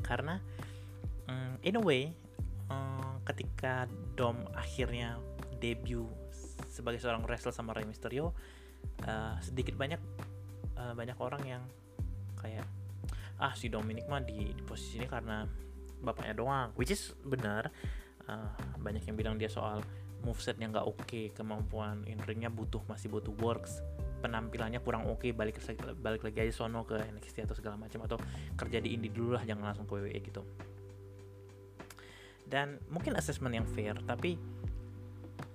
[0.00, 0.38] Karena
[1.26, 2.14] um, in a way
[2.70, 5.18] um, ketika Dom akhirnya
[5.58, 6.08] debut
[6.70, 8.32] sebagai seorang wrestler sama Rey Mysterio
[9.04, 10.00] uh, sedikit banyak
[10.78, 11.62] uh, banyak orang yang
[12.40, 12.64] kayak
[13.40, 15.42] ah si Dominic mah di, di posisi ini karena
[16.04, 16.68] bapaknya doang.
[16.76, 17.72] Which is benar.
[18.28, 19.82] Uh, banyak yang bilang dia soal
[20.20, 23.80] movesetnya nggak oke okay, kemampuan in ringnya butuh masih butuh works.
[24.20, 25.56] Penampilannya kurang oke okay, balik
[26.04, 28.20] balik lagi aja sono ke NXT atau segala macam atau
[28.60, 30.44] kerja di indie dulu lah jangan langsung ke WWE gitu.
[32.44, 34.36] Dan mungkin assessment yang fair tapi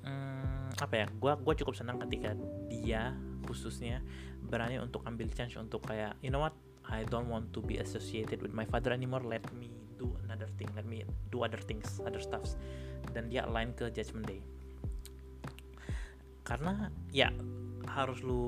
[0.02, 2.34] hmm, apa ya gue gua cukup senang ketika
[2.66, 3.14] dia
[3.46, 4.02] khususnya
[4.50, 6.58] berani untuk ambil chance untuk kayak you know what
[6.90, 9.26] I don't want to be associated with my father anymore.
[9.26, 10.70] Let me do another thing.
[10.76, 12.60] Let me do other things other stuffs.
[13.14, 14.42] Dan dia align ke Judgment Day.
[16.46, 17.34] Karena ya
[17.90, 18.44] harus lu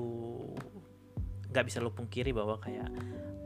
[1.48, 2.92] nggak bisa lu pungkiri bahwa kayak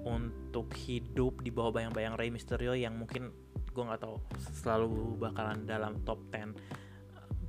[0.02, 3.30] untuk hidup di bawah bayang-bayang Rey Mysterio yang mungkin
[3.72, 4.18] gue nggak tahu
[4.60, 6.52] selalu bakalan dalam top 10 uh,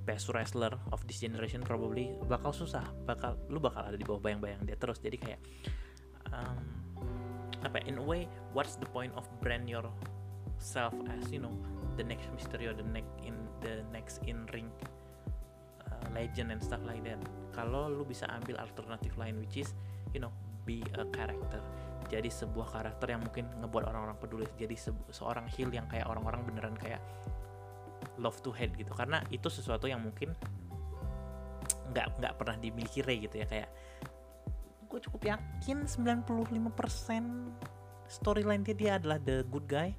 [0.05, 2.85] best wrestler of this generation probably bakal susah.
[3.03, 5.01] Bakal lu bakal ada di bawah bayang-bayang dia terus.
[5.01, 5.41] Jadi kayak
[6.29, 6.82] um,
[7.63, 9.87] apa in a way what's the point of brand your
[10.59, 11.51] self as you know
[11.99, 14.71] the next Mysterio the next in the next in ring
[15.83, 17.19] uh, legend and stuff like that?
[17.55, 19.71] Kalau lu bisa ambil alternatif lain which is
[20.15, 20.31] you know
[20.63, 21.59] be a character.
[22.11, 24.47] Jadi sebuah karakter yang mungkin ngebuat orang-orang peduli.
[24.59, 26.99] Jadi se seorang heel yang kayak orang-orang beneran kayak
[28.19, 28.91] love to hate gitu.
[28.91, 30.35] Karena itu sesuatu yang mungkin
[31.93, 33.47] nggak nggak pernah dimiliki Ray gitu ya.
[33.47, 33.69] Kayak
[34.93, 36.21] gue cukup yakin 95%
[38.05, 39.89] storyline dia dia adalah the good guy.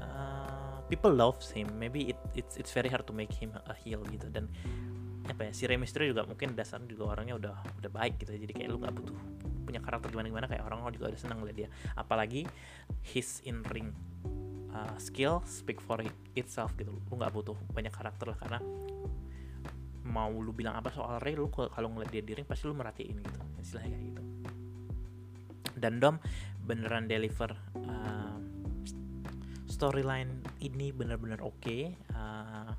[0.00, 1.68] Uh, people loves him.
[1.76, 4.32] Maybe it, it's it's very hard to make him a heel gitu.
[4.32, 4.48] Dan
[5.28, 5.76] apa ya si Rey
[6.08, 9.18] juga mungkin dasarnya juga orangnya udah udah baik gitu jadi kayak lu nggak butuh
[9.66, 11.68] punya karakter gimana gimana kayak orang orang juga udah senang lihat dia.
[11.92, 12.48] Apalagi
[13.04, 13.92] his in ring
[14.72, 16.96] uh, skill speak for it itself gitu.
[17.12, 18.58] Lu nggak butuh banyak karakter lah karena
[20.06, 23.16] mau lu bilang apa soal Ray lu kalau ngeliat dia di ring pasti lu merhatiin
[23.18, 24.22] gitu istilahnya kayak gitu
[25.76, 26.16] dan Dom
[26.64, 27.52] beneran deliver
[27.84, 28.38] uh,
[29.68, 31.92] storyline ini bener-bener oke okay.
[32.16, 32.72] uh,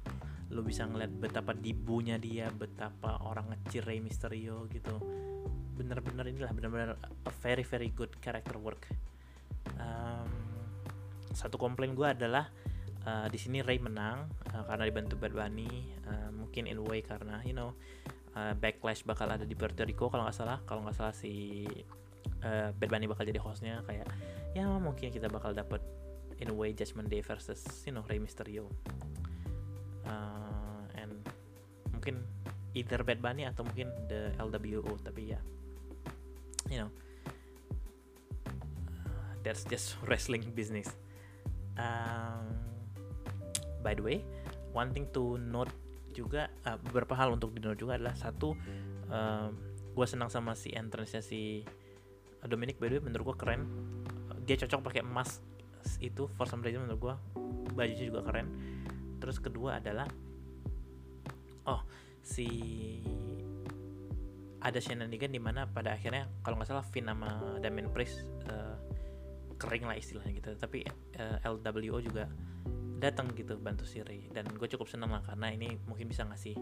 [0.49, 4.95] lu bisa ngeliat betapa dibunya dia betapa orang ngecir Rey Mysterio gitu
[5.77, 6.89] bener-bener inilah bener-bener
[7.27, 8.89] a very very good character work
[9.77, 10.31] um,
[11.35, 12.49] satu komplain gue adalah
[13.07, 17.39] uh, di sini Ray menang uh, karena dibantu Bad Bunny uh, mungkin in way karena
[17.47, 17.71] you know
[18.35, 20.59] uh, backlash bakal ada di Puerto Rico kalau nggak salah.
[20.67, 21.63] Kalau nggak salah si
[22.43, 24.11] uh, Bad Bunny bakal jadi hostnya kayak
[24.51, 25.79] ya mungkin kita bakal dapat
[26.37, 28.67] in way Judgment Day versus you know Rey Mysterio.
[30.03, 31.23] Uh, and
[31.95, 32.23] mungkin
[32.75, 35.39] either Bad Bunny atau mungkin the LWO tapi ya
[36.67, 36.91] you know
[39.41, 40.91] that's just wrestling business.
[41.77, 42.76] Um,
[43.87, 44.19] by the way
[44.75, 45.71] one thing to note
[46.11, 48.51] juga uh, beberapa hal untuk di note juga adalah satu
[49.07, 49.49] um,
[49.97, 51.65] gue senang sama si entrance nya si
[52.45, 52.77] Dominic.
[52.77, 53.61] By the way menurut gue keren.
[54.45, 55.41] Dia cocok pakai emas
[56.03, 57.15] itu for some reason menurut gue
[57.73, 58.47] bajunya juga keren.
[59.17, 60.05] Terus kedua adalah
[61.65, 61.81] oh
[62.21, 62.47] si
[64.61, 68.77] ada shenanigan di mana pada akhirnya kalau nggak salah Finn sama Damien Priest uh,
[69.57, 70.53] kering lah istilahnya gitu.
[70.57, 70.85] Tapi
[71.17, 72.29] uh, eh, LWO juga
[72.97, 76.57] datang gitu bantu si Ray dan gue cukup senang lah karena ini mungkin bisa ngasih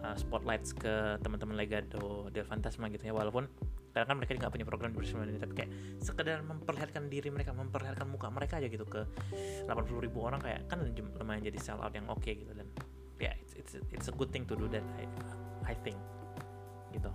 [0.00, 3.12] uh, spotlights ke teman-teman Legado del Fantasma gitu ya.
[3.12, 3.44] Walaupun
[3.92, 8.08] karena kan mereka nggak punya program di WrestleMania tapi kayak sekedar memperlihatkan diri mereka memperlihatkan
[8.08, 9.04] muka mereka aja gitu ke
[9.68, 10.80] 80 ribu orang kayak kan
[11.18, 12.52] lumayan jadi sell out yang oke okay gitu.
[12.56, 12.68] Dan
[13.20, 15.04] ya yeah, it's, it's it's a good thing to do that I,
[15.68, 16.00] I think.
[16.96, 17.12] Gitu.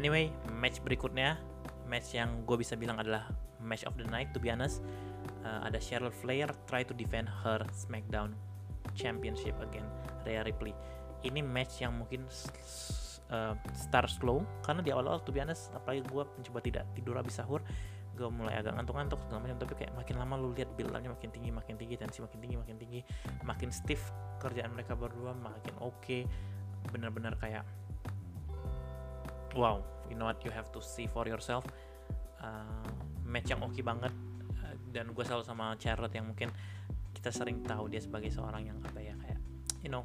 [0.00, 1.36] Anyway match berikutnya
[1.84, 3.28] match yang gue bisa bilang adalah
[3.60, 4.80] match of the night to be honest
[5.46, 8.34] uh, ada Charlotte Flair try to defend her SmackDown
[8.98, 9.86] Championship again
[10.26, 10.74] Rhea Ripley.
[11.22, 12.26] Ini match yang mungkin
[13.30, 17.62] uh, start slow karena di awal-awal tuh biasa apalagi gue mencoba tidak tidur habis sahur
[18.16, 21.52] gue mulai agak ngantuk-ngantuk segala macam tapi kayak makin lama lu lihat build-nya makin tinggi
[21.52, 23.00] makin tinggi tensi makin tinggi makin tinggi
[23.44, 24.08] makin stiff
[24.40, 26.24] kerjaan mereka berdua makin oke okay.
[26.88, 27.68] bener-bener kayak
[29.52, 31.68] wow you know what you have to see for yourself
[32.40, 32.88] uh,
[33.20, 34.12] match yang oke okay banget
[34.90, 36.50] dan gue selalu sama Charlotte yang mungkin
[37.12, 39.40] kita sering tahu dia sebagai seorang yang apa ya kayak
[39.82, 40.04] you know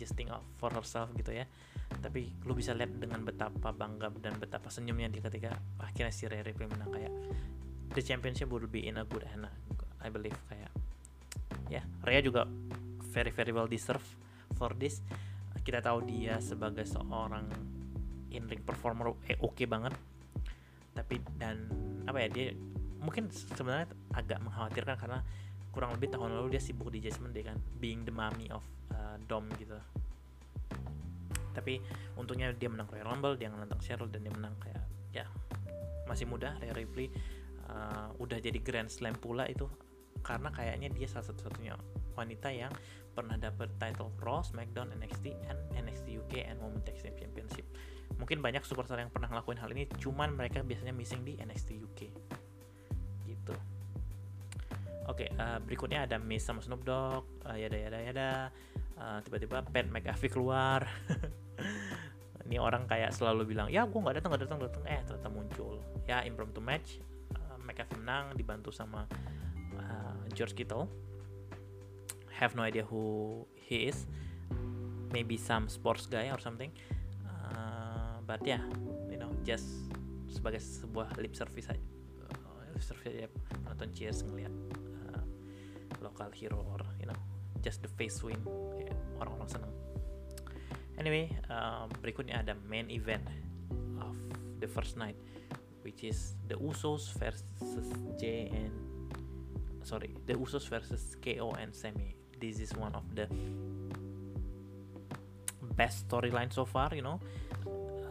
[0.00, 1.46] just think of for herself gitu ya.
[1.92, 6.42] Tapi lu bisa lihat dengan betapa bangga dan betapa senyumnya dia ketika akhirnya si Rhea
[6.42, 7.12] Ripley menang kayak
[7.92, 9.46] the championship would be in a good hand
[10.00, 10.72] I believe kayak
[11.70, 12.48] ya yeah, Rhea juga
[13.12, 14.02] very very well deserve
[14.56, 15.04] for this.
[15.62, 17.46] Kita tahu dia sebagai seorang
[18.32, 19.94] in ring performer eh, oke okay banget.
[20.96, 21.68] Tapi dan
[22.08, 22.46] apa ya dia
[23.02, 25.20] mungkin sebenarnya agak mengkhawatirkan karena
[25.74, 28.62] kurang lebih tahun lalu dia sibuk di Judgment Day kan being the mummy of
[28.94, 29.74] uh, Dom gitu.
[31.52, 31.82] Tapi
[32.16, 35.26] untungnya dia menang Royal Rumble dia menantang Cheryl dan dia menang kayak ya
[36.06, 37.10] masih muda Rhea Ripley
[37.68, 39.66] uh, udah jadi Grand Slam pula itu.
[40.22, 41.74] Karena kayaknya dia salah satu-satunya
[42.14, 42.70] wanita yang
[43.12, 47.66] pernah dapat title Raw, SmackDown, NXT, and NXT UK and Women's Tag Team Championship.
[48.20, 52.00] Mungkin banyak superstar yang pernah ngelakuin hal ini, cuman mereka biasanya missing di NXT UK
[55.10, 58.30] oke okay, uh, eh, berikutnya ada Miss sama Snoop Dogg uh, yada yada yada.
[58.94, 60.86] Uh, tiba-tiba Pat McAfee keluar.
[62.46, 64.82] Ini orang kayak selalu bilang ya gue nggak datang nggak datang datang.
[64.86, 65.74] Eh ternyata muncul.
[66.06, 67.02] Ya impromptu match
[67.34, 69.06] uh, McAfee menang dibantu sama
[69.74, 70.86] uh, George Kittle.
[72.38, 74.06] Have no idea who he is.
[75.10, 76.70] Maybe some sports guy or something.
[77.26, 78.62] Uh, but yeah
[79.10, 79.66] you know just
[80.30, 81.82] sebagai sebuah lip service aja.
[82.82, 83.28] Survei ya
[83.62, 84.50] nonton cheers ngeliat.
[84.50, 84.81] uh,
[86.02, 87.16] local hero or you know
[87.62, 88.38] just the face win.
[88.82, 89.72] Ya, orang-orang seneng.
[90.98, 93.24] Anyway um, berikutnya ada main event
[94.02, 94.14] of
[94.60, 95.16] the first night
[95.82, 97.86] which is the Usos versus
[98.18, 98.74] J and
[99.82, 102.14] sorry the Usos versus KO and Semi.
[102.42, 103.30] This is one of the
[105.78, 107.22] best storyline so far you know.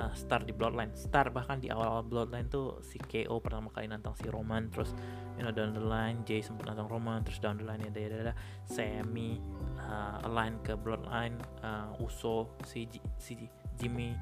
[0.01, 0.97] Uh, star di Bloodline.
[0.97, 4.97] Star bahkan di awal-awal Bloodline tuh si KO pertama kali nantang si Roman terus
[5.37, 8.33] you know down the line Jay sempat nantang Roman terus down the line ada ada
[8.67, 9.39] Sammy
[9.79, 13.37] uh, align ke Bloodline uh, Uso si si
[13.79, 14.13] Jimmy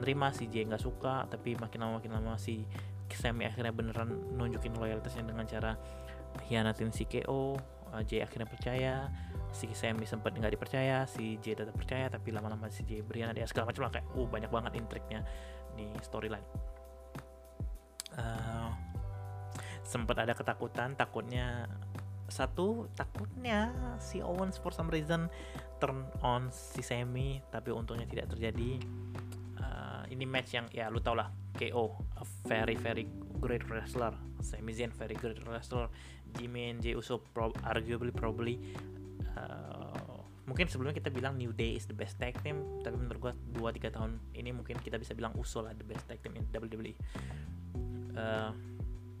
[0.00, 2.66] nerima si Jay nggak suka tapi makin lama makin lama si
[3.12, 5.78] Sammy akhirnya beneran nunjukin loyalitasnya dengan cara
[6.50, 7.56] hianatin si KO
[7.94, 9.08] uh, Jay akhirnya percaya
[9.56, 13.48] si Sammy sempat nggak dipercaya si J tetap percaya tapi lama-lama si J berian dia
[13.48, 15.20] segala macam lah kayak uh banyak banget intriknya
[15.76, 16.44] di storyline.
[18.16, 18.72] Uh,
[19.86, 21.70] sempat ada ketakutan takutnya
[22.26, 23.70] satu takutnya
[24.02, 25.30] si Owens for some reason
[25.78, 28.82] turn on si Sammy tapi untungnya tidak terjadi.
[29.56, 33.06] Uh, ini match yang ya lu tau lah KO a very very
[33.38, 34.12] great wrestler.
[34.42, 35.86] Sami Zayn very great wrestler.
[36.34, 38.58] Jimmy and Jey Uso pro arguably probably
[39.38, 43.32] uh, mungkin sebelumnya kita bilang New Day is the best tag team tapi menurut gua
[43.56, 46.92] 2-3 tahun ini mungkin kita bisa bilang Uso lah the best tag team in WWE
[48.18, 48.52] uh,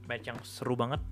[0.06, 1.02] match yang seru banget.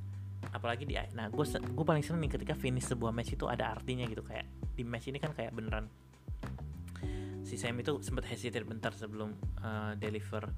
[0.55, 4.07] Apalagi di nah gue gue paling seneng nih ketika finish sebuah match itu ada artinya
[4.07, 5.91] gitu kayak di match ini kan kayak beneran.
[7.45, 10.49] Si Sam itu sempat hesitate bentar sebelum uh, deliver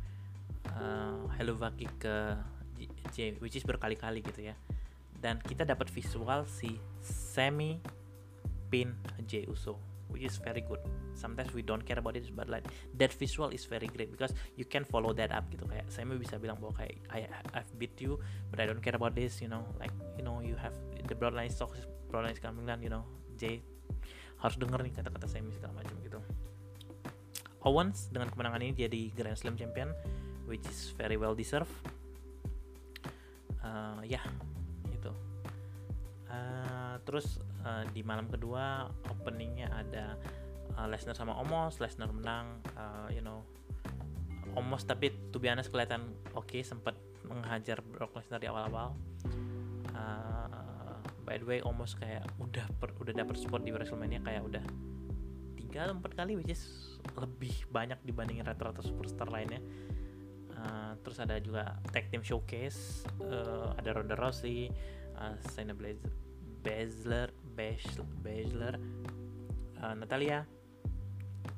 [0.70, 2.16] uh, Hello Vaki ke
[3.11, 4.55] J which is berkali-kali gitu ya.
[5.16, 7.81] Dan kita dapat visual si Sammy
[8.68, 8.94] pin
[9.25, 10.80] J Uso which is very good.
[11.16, 12.66] Sometimes we don't care about it but like
[12.96, 15.64] that visual is very great because you can follow that up gitu.
[15.66, 18.20] Kayak Sammy bisa bilang bahwa kayak I I've beat you
[18.52, 19.64] but I don't care about this you know.
[19.80, 20.76] Like you know you have
[21.08, 21.74] the bloodline stock
[22.12, 23.04] bloodline is coming down you know.
[23.36, 23.60] J
[24.36, 26.20] harus denger nih kata-kata Sammy segala macam gitu.
[27.66, 29.90] Owens dengan kemenangan ini jadi Grand Slam champion
[30.46, 31.72] which is very well deserved.
[33.64, 34.22] Uh, ya
[34.92, 35.10] itu.
[36.30, 40.16] Uh, terus uh, di malam kedua openingnya ada
[40.76, 43.44] uh, Lesnar sama Omos Lesnar menang uh, you know.
[44.56, 46.96] Omos tapi to be honest kelihatan oke okay, sempat
[47.28, 48.96] menghajar Brock Lesnar di awal-awal.
[49.92, 54.64] Uh, by the way Omos kayak udah per, udah dapat spot di WrestleMania kayak udah
[55.59, 56.62] tiga empat kali which is
[57.18, 59.61] lebih banyak dibandingin rata-rata superstar lainnya.
[60.56, 64.72] Uh, terus ada juga tag team showcase uh, ada Ronda Rousey
[65.20, 65.76] uh, Shayna
[66.66, 68.74] Baszler Baszler.
[69.79, 70.42] Uh, Natalia.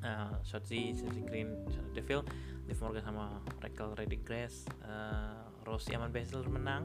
[0.05, 1.57] Uh, Shotzi Shotzi Green
[1.97, 2.29] Deville.
[2.69, 6.85] Liv Morgan sama Raquel Rodriguez uh, Rosie Aman Baszler menang.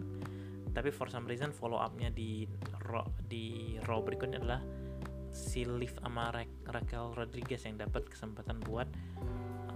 [0.71, 2.47] Tapi for some reason follow upnya di
[2.87, 4.63] Raw di Raw berikutnya adalah
[5.35, 8.87] si Liv sama Ra Raquel Rodriguez yang dapat kesempatan buat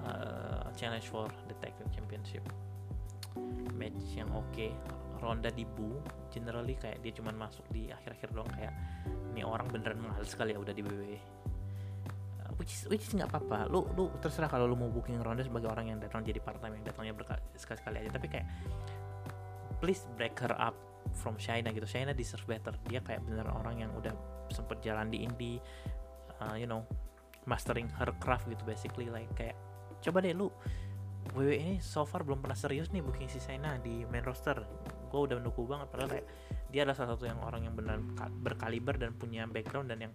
[0.08, 2.42] uh, challenge for the tag team championship.
[3.76, 4.48] Match yang oke.
[4.56, 4.72] okay.
[5.18, 6.00] Ronda di Bu
[6.30, 8.74] generally kayak dia cuman masuk di akhir-akhir doang kayak
[9.34, 11.18] ini orang beneran males sekali ya udah di WWE
[12.46, 13.70] uh, which is which is nggak apa-apa.
[13.70, 16.80] Lu lu terserah kalau lu mau booking Ronda sebagai orang yang datang jadi part time
[16.82, 17.14] yang datangnya
[17.58, 18.12] sekali-sekali aja.
[18.14, 18.48] Tapi kayak
[19.78, 20.74] please break her up
[21.14, 21.86] from China gitu.
[21.86, 22.74] China deserve better.
[22.90, 24.14] Dia kayak beneran orang yang udah
[24.50, 25.62] sempet jalan di indie
[26.42, 26.84] uh, you know
[27.48, 29.08] mastering her craft gitu basically.
[29.08, 29.56] Like kayak
[30.02, 30.50] coba deh lu
[31.36, 34.64] WWE ini so far belum pernah serius nih booking si China di main roster
[35.08, 36.28] gue udah mendukung banget padahal kayak
[36.68, 37.98] dia adalah salah satu yang orang yang benar
[38.44, 40.14] berkaliber dan punya background dan yang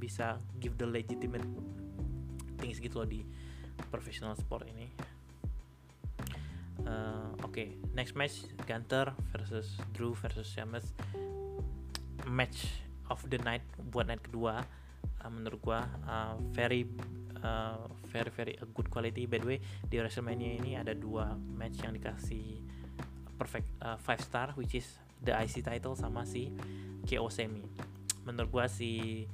[0.00, 1.44] bisa give the legitimate
[2.56, 3.24] things gitu loh di
[3.88, 4.88] professional sport ini
[6.84, 7.76] uh, oke okay.
[7.92, 10.92] next match Gunter versus Drew versus Sheamus
[12.28, 14.62] match of the night buat night kedua
[15.20, 16.86] uh, menurut gua uh, very
[17.42, 21.80] uh, very very a good quality by the way di WrestleMania ini ada dua match
[21.82, 22.60] yang dikasih
[23.40, 24.84] perfect uh, five star which is
[25.24, 26.52] the IC title sama si
[27.08, 27.64] KO Semi.
[28.28, 29.24] Menurut gua si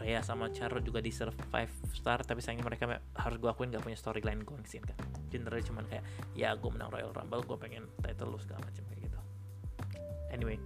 [0.00, 2.84] Rhea sama Charlotte juga deserve 5 star tapi sayangnya mereka
[3.20, 4.96] harus gue akuin gak punya storyline going scene kan
[5.28, 6.00] generally cuman kayak
[6.32, 9.20] ya gue menang Royal Rumble gue pengen title lu segala macam kayak gitu.
[10.32, 10.56] Anyway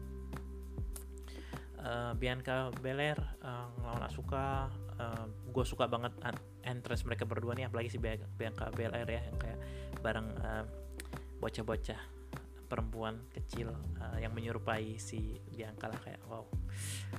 [1.82, 4.70] uh, Bianca Belair uh, ngelawan Asuka
[5.02, 6.14] uh, gue suka banget
[6.62, 9.58] entrance mereka berdua nih apalagi si Bianca Belair ya yang kayak
[9.98, 10.64] bareng uh,
[11.42, 12.13] bocah-bocah
[12.74, 16.42] perempuan kecil uh, yang menyerupai si Bianca lah kayak wow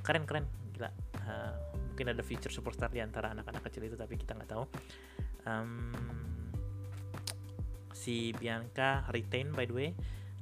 [0.03, 0.43] keren keren
[0.75, 0.91] gila.
[1.23, 1.55] Uh,
[1.95, 4.67] mungkin ada feature superstar di antara anak-anak kecil itu tapi kita nggak tahu.
[5.47, 5.95] Um,
[7.95, 9.89] si Bianca retain by the way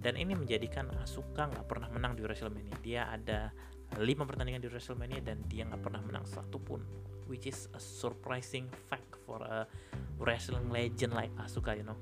[0.01, 2.81] dan ini menjadikan Asuka nggak pernah menang di WrestleMania.
[2.81, 3.53] Dia ada
[4.01, 6.81] lima pertandingan di WrestleMania dan dia nggak pernah menang satu pun
[7.29, 9.69] which is a surprising fact for a
[10.17, 12.01] wrestling legend like Asuka you know.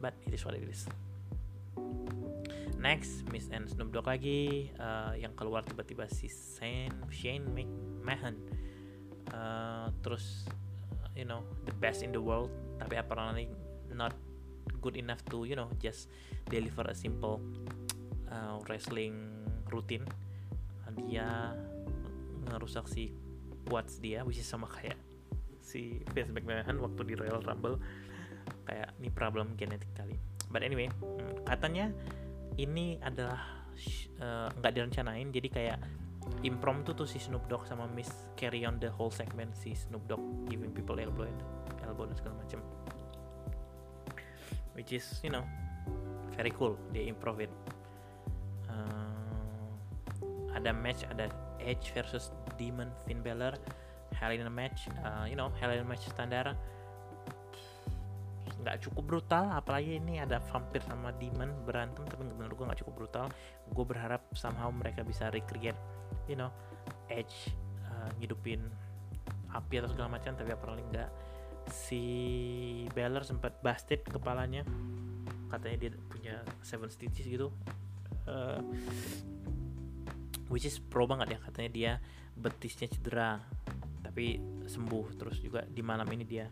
[0.00, 0.88] But it is what it is
[2.78, 8.38] next Miss and Snoop Dogg lagi uh, yang keluar tiba-tiba si Shane Shane McMahon
[9.34, 10.46] uh, terus
[11.02, 12.48] uh, you know the best in the world
[12.78, 13.50] tapi apparently
[13.90, 14.14] not
[14.80, 16.06] good enough to you know just
[16.46, 17.42] deliver a simple
[18.30, 19.32] uh, wrestling
[19.72, 20.04] routine.
[20.98, 21.54] Dia
[22.48, 23.14] ngerusak si
[23.68, 24.96] quads dia which is sama kayak
[25.62, 27.78] si Vince McMahon waktu di Royal Rumble.
[28.64, 30.16] Kayak ini problem genetik kali.
[30.48, 31.92] But anyway hmm, katanya
[32.58, 33.66] ini adalah
[34.18, 35.78] uh, nggak uh, direncanain jadi kayak
[36.44, 40.20] impromptu tuh si Snoop Dogg sama Miss carry on the whole segment si Snoop Dogg
[40.50, 41.40] giving people elbow and
[41.86, 42.60] elbow dan segala macam
[44.76, 45.42] which is you know
[46.38, 47.50] very cool dia improv it.
[48.70, 49.74] Uh,
[50.54, 51.26] ada match ada
[51.58, 53.58] Edge versus Demon Finn Balor.
[54.14, 56.54] Hell in a match uh, you know Hell in a match standar
[58.68, 62.94] nggak cukup brutal apalagi ini ada vampir sama demon berantem tapi menurut gue nggak cukup
[63.00, 63.26] brutal.
[63.72, 65.80] Gue berharap somehow mereka bisa recreate
[66.28, 66.52] you know
[67.08, 67.56] edge
[67.88, 68.60] uh, ngidupin
[69.56, 71.10] api atau segala macam tapi apalagi nggak.
[71.72, 72.04] Si
[72.92, 74.68] Beller sempat busted kepalanya.
[75.48, 77.48] Katanya dia punya seven stitches gitu.
[78.28, 78.60] Uh,
[80.52, 81.92] which is pro banget ya katanya dia
[82.36, 83.40] betisnya cedera
[84.04, 86.48] tapi sembuh terus juga di malam ini dia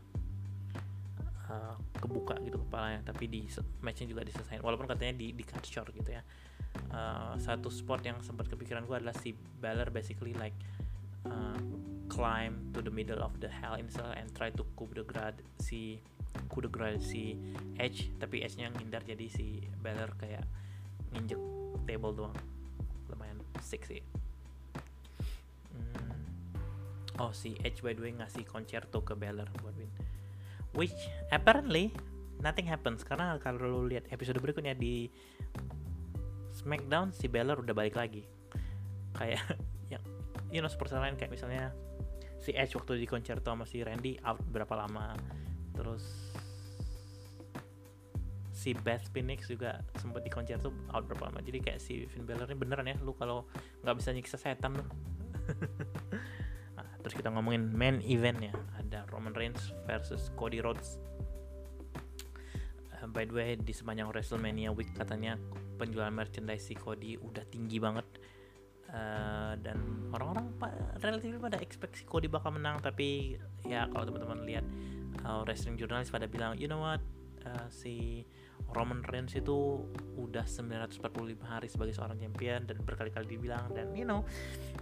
[1.51, 3.47] uh, kebuka gitu kepalanya tapi di
[3.83, 4.63] matchnya juga diselesaikan.
[4.63, 6.23] Walaupun katanya di, di cut short gitu ya.
[6.93, 10.55] Uh, satu spot yang sempat kepikiran gue adalah si Balor basically like
[11.25, 11.57] uh,
[12.13, 15.41] climb to the middle of the hell in cell and try to coup de grade
[15.59, 15.99] si
[16.53, 17.35] coup de grade si
[17.81, 20.45] Edge tapi Edge nya ngindar jadi si Balor kayak
[21.17, 21.41] nginjek
[21.89, 22.37] table doang.
[23.09, 24.03] Lumayan sick sih.
[25.77, 26.21] Hmm.
[27.21, 29.89] oh si Edge by the way ngasih concerto ke Balor buat win
[30.77, 30.95] which
[31.33, 31.91] apparently
[32.45, 33.03] nothing happens.
[33.03, 35.09] Karena kalau lu lihat episode berikutnya di
[36.53, 38.23] SmackDown si Balor udah balik lagi.
[39.17, 39.43] Kayak
[39.93, 40.05] yang
[40.53, 41.73] you know seperti lain kayak misalnya
[42.39, 45.17] si Edge waktu di concerto sama si Randy out berapa lama.
[45.75, 46.05] Terus
[48.57, 51.41] si Beth Phoenix juga sempat di concerto out berapa lama.
[51.45, 53.49] Jadi kayak si Finn Balor ini beneran ya lu kalau
[53.85, 54.85] nggak bisa nyiksa setan lu.
[56.77, 58.86] Nah, terus kita ngomongin main event ya ada
[59.17, 61.01] Roman Reigns versus Cody Rhodes.
[62.93, 65.41] Uh, by the way di sepanjang WrestleMania week katanya
[65.81, 68.05] penjualan merchandise si Cody udah tinggi banget.
[68.87, 69.83] Uh, dan
[70.15, 70.71] orang-orang pa
[71.03, 73.35] relatif pada expect si Cody bakal menang tapi
[73.67, 74.63] ya kalau teman-teman lihat
[75.27, 77.01] uh, wrestling jurnalis pada bilang you know what?
[77.43, 78.27] Uh, si
[78.75, 79.87] Roman Reigns itu
[80.19, 80.99] udah 945
[81.47, 84.27] hari sebagai seorang champion dan berkali-kali dibilang dan you know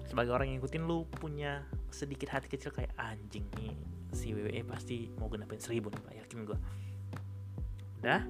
[0.08, 1.64] sebagai orang yang ngikutin lu punya
[1.94, 3.78] sedikit hati kecil kayak anjing nih
[4.10, 6.58] si WWE pasti mau genapin seribu nih pak yakin gue
[8.02, 8.22] udah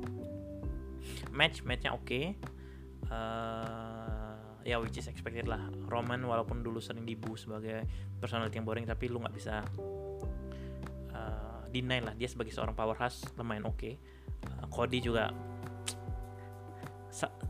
[1.32, 2.36] match matchnya oke okay.
[3.08, 7.84] uh, eh, ya which is expected lah Roman walaupun dulu sering dibu sebagai
[8.20, 9.64] personality yang boring tapi lu nggak bisa
[11.12, 13.94] uh, deny lah dia sebagai seorang powerhouse lumayan oke okay.
[14.60, 15.32] uh, Cody juga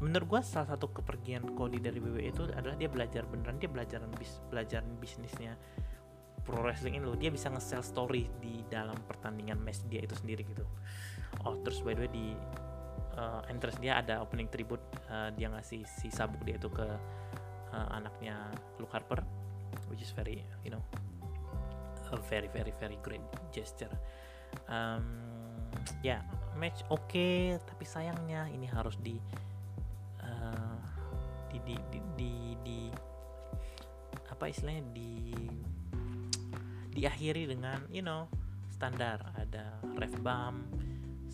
[0.05, 4.05] menurut gue salah satu kepergian Cody dari WWE itu adalah dia belajar beneran dia belajar
[4.13, 5.57] bis, belajar bisnisnya
[6.45, 10.45] pro wrestling ini loh dia bisa nge-sell story di dalam pertandingan match dia itu sendiri
[10.45, 10.65] gitu.
[11.43, 12.27] Oh terus by the way di
[13.17, 16.87] uh, entrance dia ada opening tribute uh, dia ngasih si sabuk dia itu ke
[17.73, 18.37] uh, anaknya
[18.77, 19.25] Luke Harper
[19.89, 20.85] which is very you know
[22.15, 23.91] a very very very great gesture.
[24.71, 25.19] Um,
[26.07, 26.21] ya yeah,
[26.55, 29.19] match oke okay, tapi sayangnya ini harus di
[30.23, 30.79] uh,
[31.51, 32.33] di, di, di, di,
[32.63, 32.81] di
[34.31, 35.35] apa istilahnya di
[36.95, 38.31] diakhiri dengan you know
[38.71, 39.21] standar.
[39.35, 40.71] Ada ref bump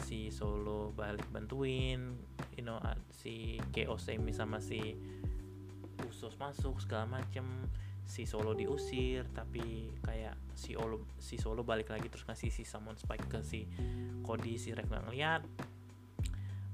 [0.01, 2.17] si solo balik bantuin
[2.57, 2.81] you know
[3.13, 4.97] si KO Semi sama si
[6.09, 7.45] Usos masuk segala macem.
[8.11, 12.99] Si solo diusir tapi kayak si solo si solo balik lagi terus ngasih si summon
[12.99, 13.71] spike ke si
[14.27, 15.43] Cody si ref nggak ngeliat.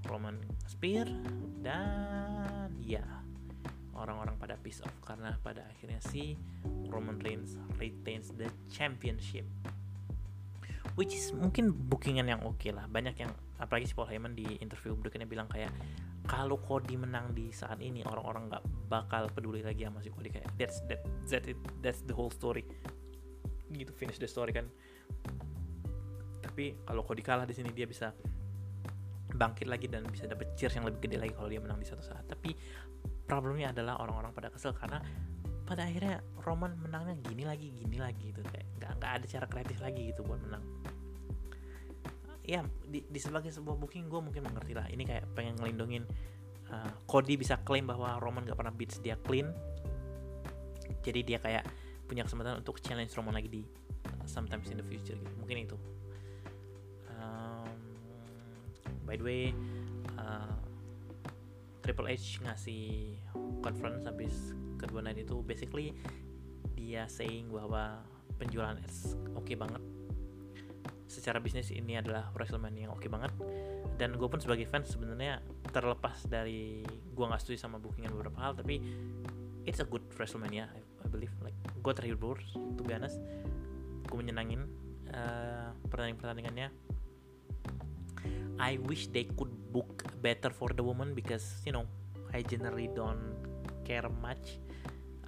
[0.07, 0.39] Roman
[0.71, 1.11] Spear
[1.61, 3.26] dan ya
[3.97, 4.95] orang-orang pada piece off.
[5.03, 6.37] Karena pada akhirnya si
[6.93, 9.45] Roman Reigns retains the championship.
[10.97, 12.89] Which is mungkin bookingan yang oke okay lah.
[12.89, 15.73] Banyak yang apalagi si Paul Heyman di interview berikutnya bilang kayak
[16.27, 20.33] kalau Cody menang di saat ini orang-orang nggak bakal peduli lagi sama si Cody.
[20.33, 22.65] Kayak that's that that it, that's the whole story.
[23.69, 24.69] Gitu finish the story kan.
[26.41, 28.15] Tapi kalau Cody kalah di sini dia bisa
[29.37, 32.01] bangkit lagi dan bisa dapet cheers yang lebih gede lagi kalau dia menang di satu
[32.01, 32.25] saat.
[32.25, 32.57] Tapi
[33.27, 35.03] problemnya adalah orang-orang pada kesel karena
[35.67, 38.41] pada akhirnya Roman menangnya gini lagi gini lagi gitu.
[38.47, 40.63] Kayak nggak nggak ada cara kreatif lagi gitu buat menang.
[42.47, 44.87] Ya di, di sebagai sebuah booking gue mungkin mengerti lah.
[44.87, 46.07] Ini kayak pengen ngelindungin
[46.71, 49.51] uh, Cody bisa klaim bahwa Roman gak pernah beats dia clean.
[51.03, 51.67] Jadi dia kayak
[52.07, 53.63] punya kesempatan untuk challenge Roman lagi di
[54.07, 55.35] uh, sometimes in the future gitu.
[55.43, 55.75] Mungkin itu.
[57.11, 57.75] Um,
[59.03, 59.43] by the way
[60.15, 60.55] uh,
[61.87, 63.15] Triple H ngasih
[63.63, 64.35] conference habis
[64.75, 65.95] kedua night itu basically
[66.75, 68.03] dia saying bahwa
[68.43, 69.79] penjualan ads oke okay banget.
[71.07, 73.31] Secara bisnis ini adalah WrestleMania yang oke okay banget.
[73.95, 75.39] Dan gue pun sebagai fans sebenarnya
[75.71, 78.83] terlepas dari gue nggak setuju sama bookingan beberapa hal tapi
[79.63, 81.31] it's a good WrestleMania I, I believe.
[81.39, 83.23] Like gue terhibur to be honest.
[84.11, 84.67] Gue menyenangin
[85.15, 86.69] uh, pertandingan pertandingannya
[88.59, 91.85] I wish they could book better for the woman because you know
[92.33, 93.37] I generally don't
[93.85, 94.57] care much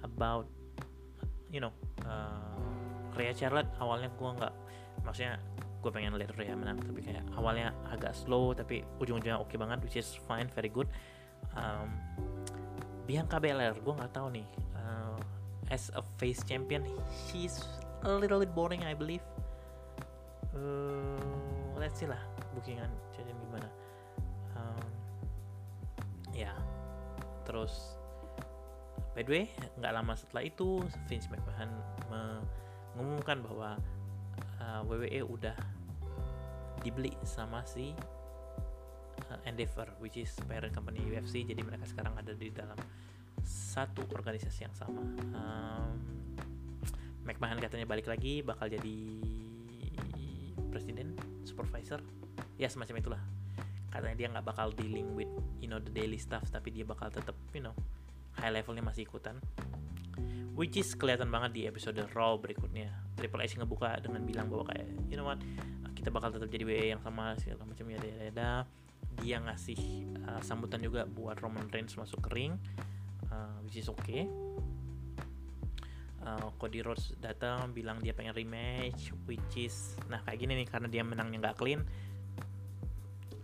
[0.01, 0.49] about
[1.53, 1.69] you know
[2.09, 2.57] uh,
[3.13, 3.69] Rhea Charlotte.
[3.77, 4.53] Awalnya gue nggak
[5.05, 5.37] maksudnya
[5.79, 9.79] gue pengen lihat Rhea menang tapi kayak awalnya agak slow tapi ujung-ujungnya oke okay banget
[9.85, 10.89] which is fine very good.
[11.53, 11.93] Um,
[13.05, 15.21] Bianca Belair gue nggak tahu nih uh,
[15.69, 16.81] as a face champion
[17.29, 17.61] she's
[18.01, 19.23] a little bit boring I believe.
[20.49, 21.21] Uh,
[21.77, 22.19] let's see lah
[22.57, 22.89] bookingan
[27.49, 27.97] terus
[29.17, 29.45] by the way
[29.81, 31.73] nggak lama setelah itu Vince McMahon
[32.93, 33.69] mengumumkan bahwa
[34.61, 35.57] uh, WWE udah
[36.85, 37.91] dibeli sama si
[39.33, 42.77] uh, Endeavor which is parent company UFC jadi mereka sekarang ada di dalam
[43.49, 44.99] satu organisasi yang sama.
[45.33, 45.95] Um,
[47.23, 48.97] McMahon katanya balik lagi bakal jadi
[50.69, 51.15] presiden
[51.47, 52.03] supervisor.
[52.59, 53.21] Ya semacam itulah
[53.99, 55.29] katanya dia nggak bakal dealing with
[55.59, 57.75] you know the daily stuff tapi dia bakal tetap you know
[58.39, 59.37] high levelnya masih ikutan.
[60.55, 62.91] Which is kelihatan banget di episode Raw berikutnya.
[63.15, 65.39] Triple H ngebuka dengan bilang bahwa kayak you know what
[65.99, 68.63] kita bakal tetap jadi WWE yang sama segala macam ya ada
[69.19, 72.55] dia ngasih uh, sambutan juga buat Roman Reigns masuk ke ring
[73.27, 74.23] uh, which is okay.
[76.23, 80.87] Uh, Cody Rhodes datang bilang dia pengen rematch which is nah kayak gini nih karena
[80.87, 81.83] dia menangnya nggak clean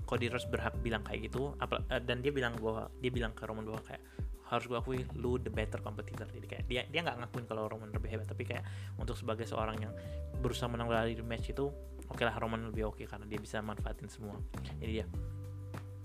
[0.06, 3.66] Cody Rhodes berhak bilang kayak gitu uh, dan dia bilang bahwa dia bilang ke Roman
[3.66, 4.02] bahwa kayak
[4.46, 6.30] harus gue akui lu the better competitor.
[6.30, 8.62] Jadi kayak dia dia nggak ngakuin kalau Roman lebih hebat tapi kayak
[9.02, 9.94] untuk sebagai seorang yang
[10.38, 13.58] berusaha menang dari match itu oke okay lah Roman lebih oke okay, karena dia bisa
[13.66, 14.38] manfaatin semua.
[14.78, 15.06] Jadi dia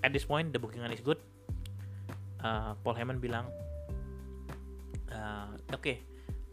[0.01, 1.21] at this point the booking is good.
[2.41, 3.53] Uh, Paul Heyman bilang
[5.13, 6.01] uh, oke okay,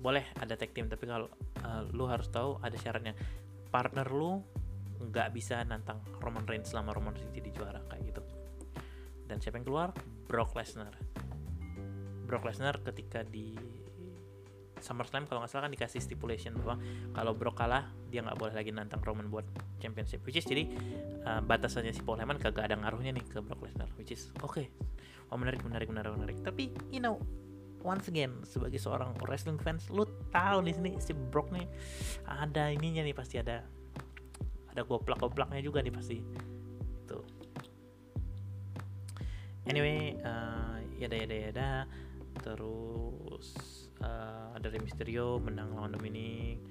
[0.04, 1.32] boleh ada tag team tapi kalau
[1.64, 3.16] uh, lu harus tahu ada syaratnya.
[3.72, 4.43] Partner lu
[4.98, 8.22] nggak bisa nantang Roman Reigns selama Roman Reigns jadi juara kayak gitu.
[9.28, 9.89] Dan siapa yang keluar?
[10.26, 10.93] Brock Lesnar.
[12.28, 13.56] Brock Lesnar ketika di
[14.78, 16.78] SummerSlam kalau nggak salah kan dikasih stipulation bahwa
[17.14, 19.45] kalau Brock kalah dia nggak boleh lagi nantang Roman buat
[19.82, 20.70] championship which is jadi
[21.26, 24.54] uh, batasannya si Paul Heyman kagak ada ngaruhnya nih ke Brock Lesnar which is oke
[24.54, 24.70] okay.
[25.34, 26.38] oh menarik menarik menarik menarik.
[26.45, 27.18] Tapi you know
[27.82, 31.66] once again sebagai seorang wrestling fans lu tahu nih sini si Brock nih
[32.28, 33.66] ada ininya nih pasti ada
[34.78, 36.21] ada goplak-goplaknya juga nih pasti.
[37.09, 37.25] Tuh.
[39.65, 41.69] Anyway uh, yada yada yada.
[42.45, 43.57] Terus
[44.05, 46.61] uh, ada Rey Mysterio menang lawan Dominic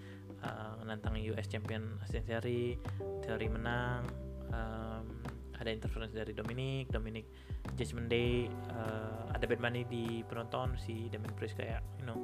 [0.46, 2.78] uh, menantang US Champion Asian Series
[3.26, 4.07] Theory menang
[4.54, 5.18] um,
[5.59, 6.94] ada interference dari Dominic.
[6.94, 7.26] Dominic
[7.74, 10.78] Judgment Day uh, ada Bad Bunny di penonton.
[10.78, 12.22] Si Damien Priest kayak you know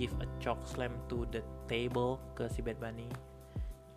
[0.00, 3.12] give a choke slam to the table ke si Bad Bunny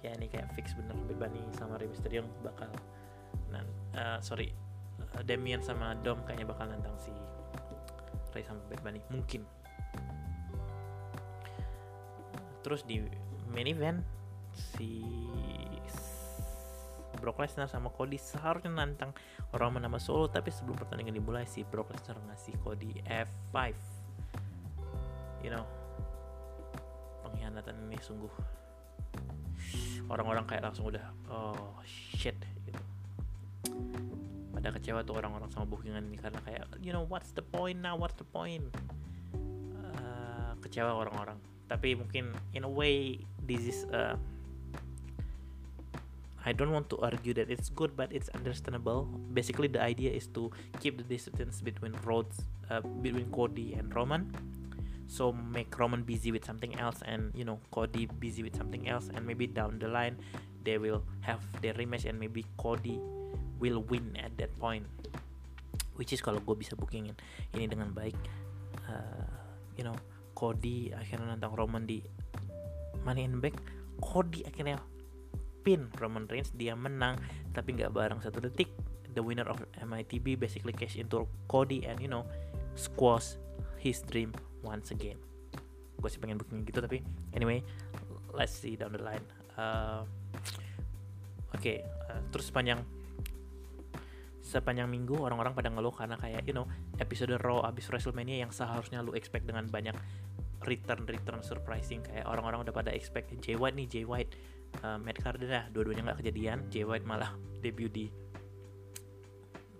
[0.06, 2.70] ya ini kayak fix bener Bad sama Rey Mysterio bakal
[3.49, 3.66] nah,
[3.97, 4.53] uh, sorry
[5.18, 7.10] uh, Damien sama Dom kayaknya bakal nantang si
[8.36, 9.47] Ray sama Bad Bunny mungkin.
[12.60, 12.99] Terus di
[13.47, 14.03] main event
[14.51, 15.08] si
[17.24, 19.16] Brock Lesnar sama Cody seharusnya nantang
[19.56, 23.58] orang nama Solo tapi sebelum pertandingan dimulai si Brock Lesnar ngasih Cody F5
[25.41, 25.64] you know
[27.24, 28.30] pengkhianatan ini sungguh
[30.09, 32.82] orang-orang kayak langsung udah oh shit gitu.
[34.53, 37.97] Pada kecewa tuh orang-orang sama bookingan ini karena kayak you know what's the point now?
[37.97, 38.70] What's the point?
[39.78, 41.38] Uh, kecewa orang-orang.
[41.66, 44.13] Tapi mungkin in a way this is uh,
[46.45, 49.09] I don't want to argue that it's good but it's understandable.
[49.34, 54.30] Basically the idea is to keep the distance between Rhodes uh, between Cody and Roman
[55.08, 59.10] so make Roman busy with something else and you know Cody busy with something else
[59.14, 60.18] and maybe down the line
[60.66, 62.97] they will have their rematch and maybe Cody
[63.62, 64.84] will win at that point.
[65.95, 67.16] Which is kalau gue bisa bookingin
[67.56, 68.18] ini dengan baik
[68.89, 69.30] uh,
[69.80, 69.95] you know
[70.36, 72.03] Cody akhirnya nantang Roman di
[73.06, 73.56] Money in Bank.
[74.01, 74.82] Cody akhirnya
[75.64, 77.16] pin Roman Reigns dia menang
[77.56, 78.74] tapi nggak bareng satu detik.
[79.16, 82.28] The winner of MITB basically cash into Cody and you know
[82.76, 83.39] squash
[83.80, 84.36] his dream
[84.66, 85.22] once again
[85.95, 86.99] gue sih pengen booking gitu tapi
[87.32, 87.63] anyway
[88.36, 89.24] let's see down the line.
[89.55, 90.03] Uh,
[91.55, 92.84] oke okay, uh, terus sepanjang
[94.45, 96.70] sepanjang minggu orang-orang pada ngeluh karena kayak you know
[97.01, 99.95] episode Raw abis WrestleMania yang seharusnya lu expect dengan banyak
[100.68, 102.03] return return surprising.
[102.03, 104.36] Kayak orang-orang udah pada expect Jay White nih Jay White
[104.84, 106.68] uh, Matt Cardona dua-duanya nggak kejadian.
[106.70, 108.11] Jay White malah debut di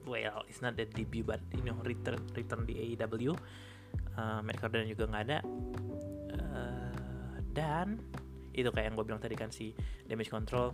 [0.06, 3.34] well it's not that debut but you know return return di AEW
[4.18, 5.40] uh, Matt Cardona juga nggak ada.
[6.36, 8.00] Uh, dan
[8.56, 9.76] itu kayak yang gue bilang tadi kan si
[10.08, 10.72] damage control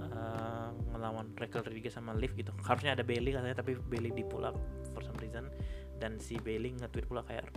[0.00, 2.52] uh, ngelawan Raquel Rodriguez sama Liv gitu.
[2.64, 4.56] Harusnya ada Bailey katanya tapi Bailey di pull up
[4.92, 5.48] for some reason.
[5.96, 7.48] Dan si Bailey nge-tweet pula kayak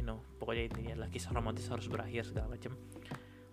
[0.00, 2.72] you know pokoknya intinya adalah kisah romantis harus berakhir segala macam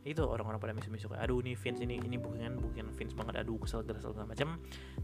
[0.07, 3.43] itu orang-orang pada misu-misu kayak aduh ini Vince ini ini bukan bukan Vince banget.
[3.43, 4.55] Aduh kesel kesel segala macam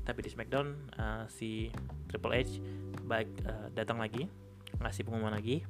[0.08, 1.68] tapi di Smackdown uh, si
[2.08, 2.64] Triple H
[3.04, 4.32] baik uh, datang lagi
[4.80, 5.68] ngasih pengumuman lagi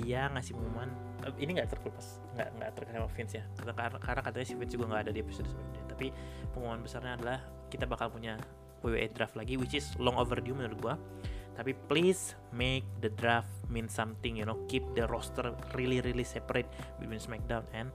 [0.00, 0.90] dia ngasih pengumuman.
[1.36, 3.44] Ini nggak terlepas nggak nggak terkait sama Vince ya?
[3.60, 5.82] Karena, karena katanya si Vince juga nggak ada di episode sebelumnya.
[5.92, 6.06] Tapi
[6.56, 7.38] pengumuman besarnya adalah
[7.68, 8.40] kita bakal punya
[8.80, 10.94] WWE draft lagi which is long overdue menurut gua.
[11.54, 14.56] Tapi please make the draft mean something you know?
[14.64, 17.92] Keep the roster really really separate between SmackDown and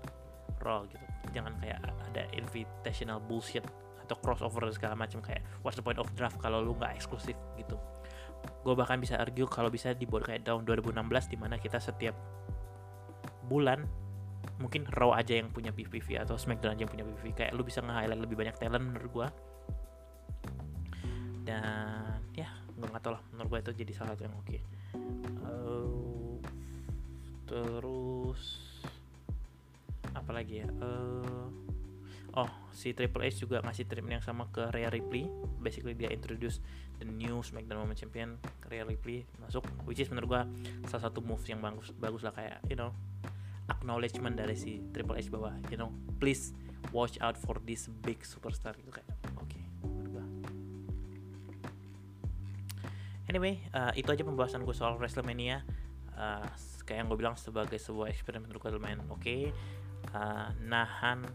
[0.62, 1.02] Raw gitu.
[1.34, 3.66] Jangan kayak ada invitational bullshit
[4.06, 7.74] atau crossover segala macam kayak what's the point of draft kalau lu nggak eksklusif gitu
[8.66, 10.98] gue bahkan bisa argue kalau bisa dibuat kayak tahun 2016
[11.30, 12.18] di mana kita setiap
[13.46, 13.86] bulan
[14.58, 17.86] mungkin Raw aja yang punya PVV atau SmackDown aja yang punya PVV kayak lu bisa
[17.86, 19.28] nge-highlight lebih banyak talent menurut gue
[21.46, 23.22] dan ya gue nggak tau lah.
[23.32, 24.50] Menurut gue itu jadi salah satu yang oke.
[24.50, 24.62] Okay.
[25.46, 26.34] uh,
[27.46, 28.44] terus
[30.18, 30.68] apa lagi ya?
[30.82, 31.48] Uh,
[32.34, 35.26] oh si Triple H juga ngasih treatment yang sama ke Rhea Ripley.
[35.64, 36.60] Basically dia introduce
[37.00, 40.42] the new SmackDown Women's Champion Rhea Ripley masuk which is menurut gua
[40.88, 42.92] salah satu move yang bagus bagus lah kayak you know
[43.72, 46.54] acknowledgement dari si Triple H bahwa you know please
[46.94, 49.64] watch out for this big superstar gitu kayak oke okay,
[53.28, 55.66] anyway uh, itu aja pembahasan gue soal WrestleMania.
[56.16, 56.48] Uh,
[56.88, 59.20] kayak yang gue bilang sebagai sebuah eksperimen menurut gue lumayan oke.
[59.20, 59.52] Okay.
[60.16, 61.28] uh, nahan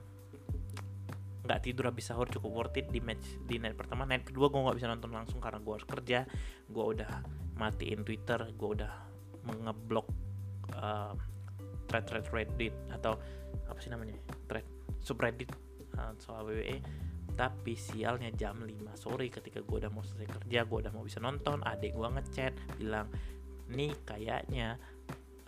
[1.51, 4.07] nggak tidur habis sahur cukup worth it di match di night pertama.
[4.07, 6.23] Night kedua gue nggak bisa nonton langsung karena gue harus kerja.
[6.71, 7.11] Gue udah
[7.59, 8.93] matiin twitter gue udah
[9.51, 10.07] mengeblok
[10.79, 11.13] uh,
[11.91, 13.19] thread thread reddit atau
[13.67, 14.15] apa sih namanya?
[14.47, 14.65] Thread
[15.03, 15.51] subreddit
[15.99, 16.79] uh, soal WWE
[17.35, 18.69] tapi sialnya jam 5
[19.01, 22.53] sore ketika gue udah mau selesai kerja gue udah mau bisa nonton adik gue ngechat
[22.77, 23.09] bilang
[23.71, 24.77] nih kayaknya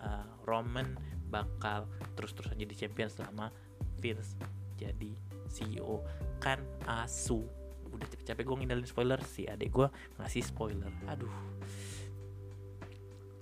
[0.00, 0.96] uh, Roman
[1.28, 1.84] bakal
[2.16, 3.52] terus-terusan jadi champion selama
[4.00, 4.40] Vince
[4.80, 5.12] jadi
[5.52, 6.00] CEO
[6.40, 7.44] kan asu.
[7.92, 9.88] Udah capek-capek gue ngindarin spoiler si adik gue
[10.18, 10.90] ngasih spoiler.
[11.06, 11.30] Aduh.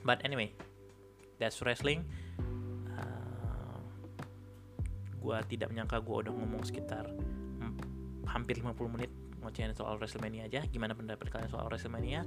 [0.02, 0.50] But anyway
[1.38, 2.04] that's wrestling.
[2.98, 3.80] Uh,
[5.22, 7.06] gue tidak menyangka gue udah ngomong sekitar
[8.30, 9.10] hampir 50 menit
[9.42, 10.62] ngocengin soal WrestleMania aja.
[10.70, 12.22] Gimana pendapat kalian soal WrestleMania?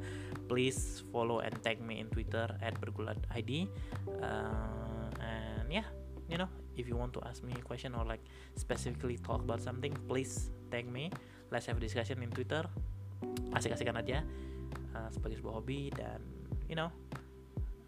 [0.49, 3.69] Please follow and tag me in Twitter at bergulat ID
[4.19, 5.87] uh, and yeah
[6.27, 8.21] you know if you want to ask me a question or like
[8.57, 11.13] specifically talk about something please tag me.
[11.53, 12.65] Let's have a discussion in twitter.
[13.53, 14.25] Asik-asikan aja.
[14.93, 16.21] Uh, sebagai sebuah hobi dan
[16.69, 16.93] you know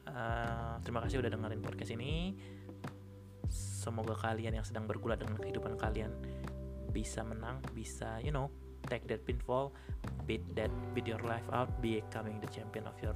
[0.09, 2.33] uh, terima kasih udah dengerin podcast ini.
[3.49, 6.09] Semoga kalian yang sedang bergulat dengan kehidupan kalian
[6.89, 8.49] bisa menang bisa you know
[8.87, 9.75] take that pinfall
[10.23, 13.13] beat that beat your life out becoming the champion of your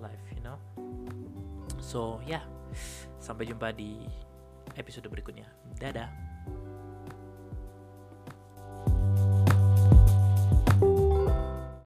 [0.00, 0.56] life you know.
[1.80, 2.44] So yeah.
[3.18, 3.98] sampai jumpa di
[4.76, 5.48] episode berikutnya.
[5.80, 6.27] Dadah.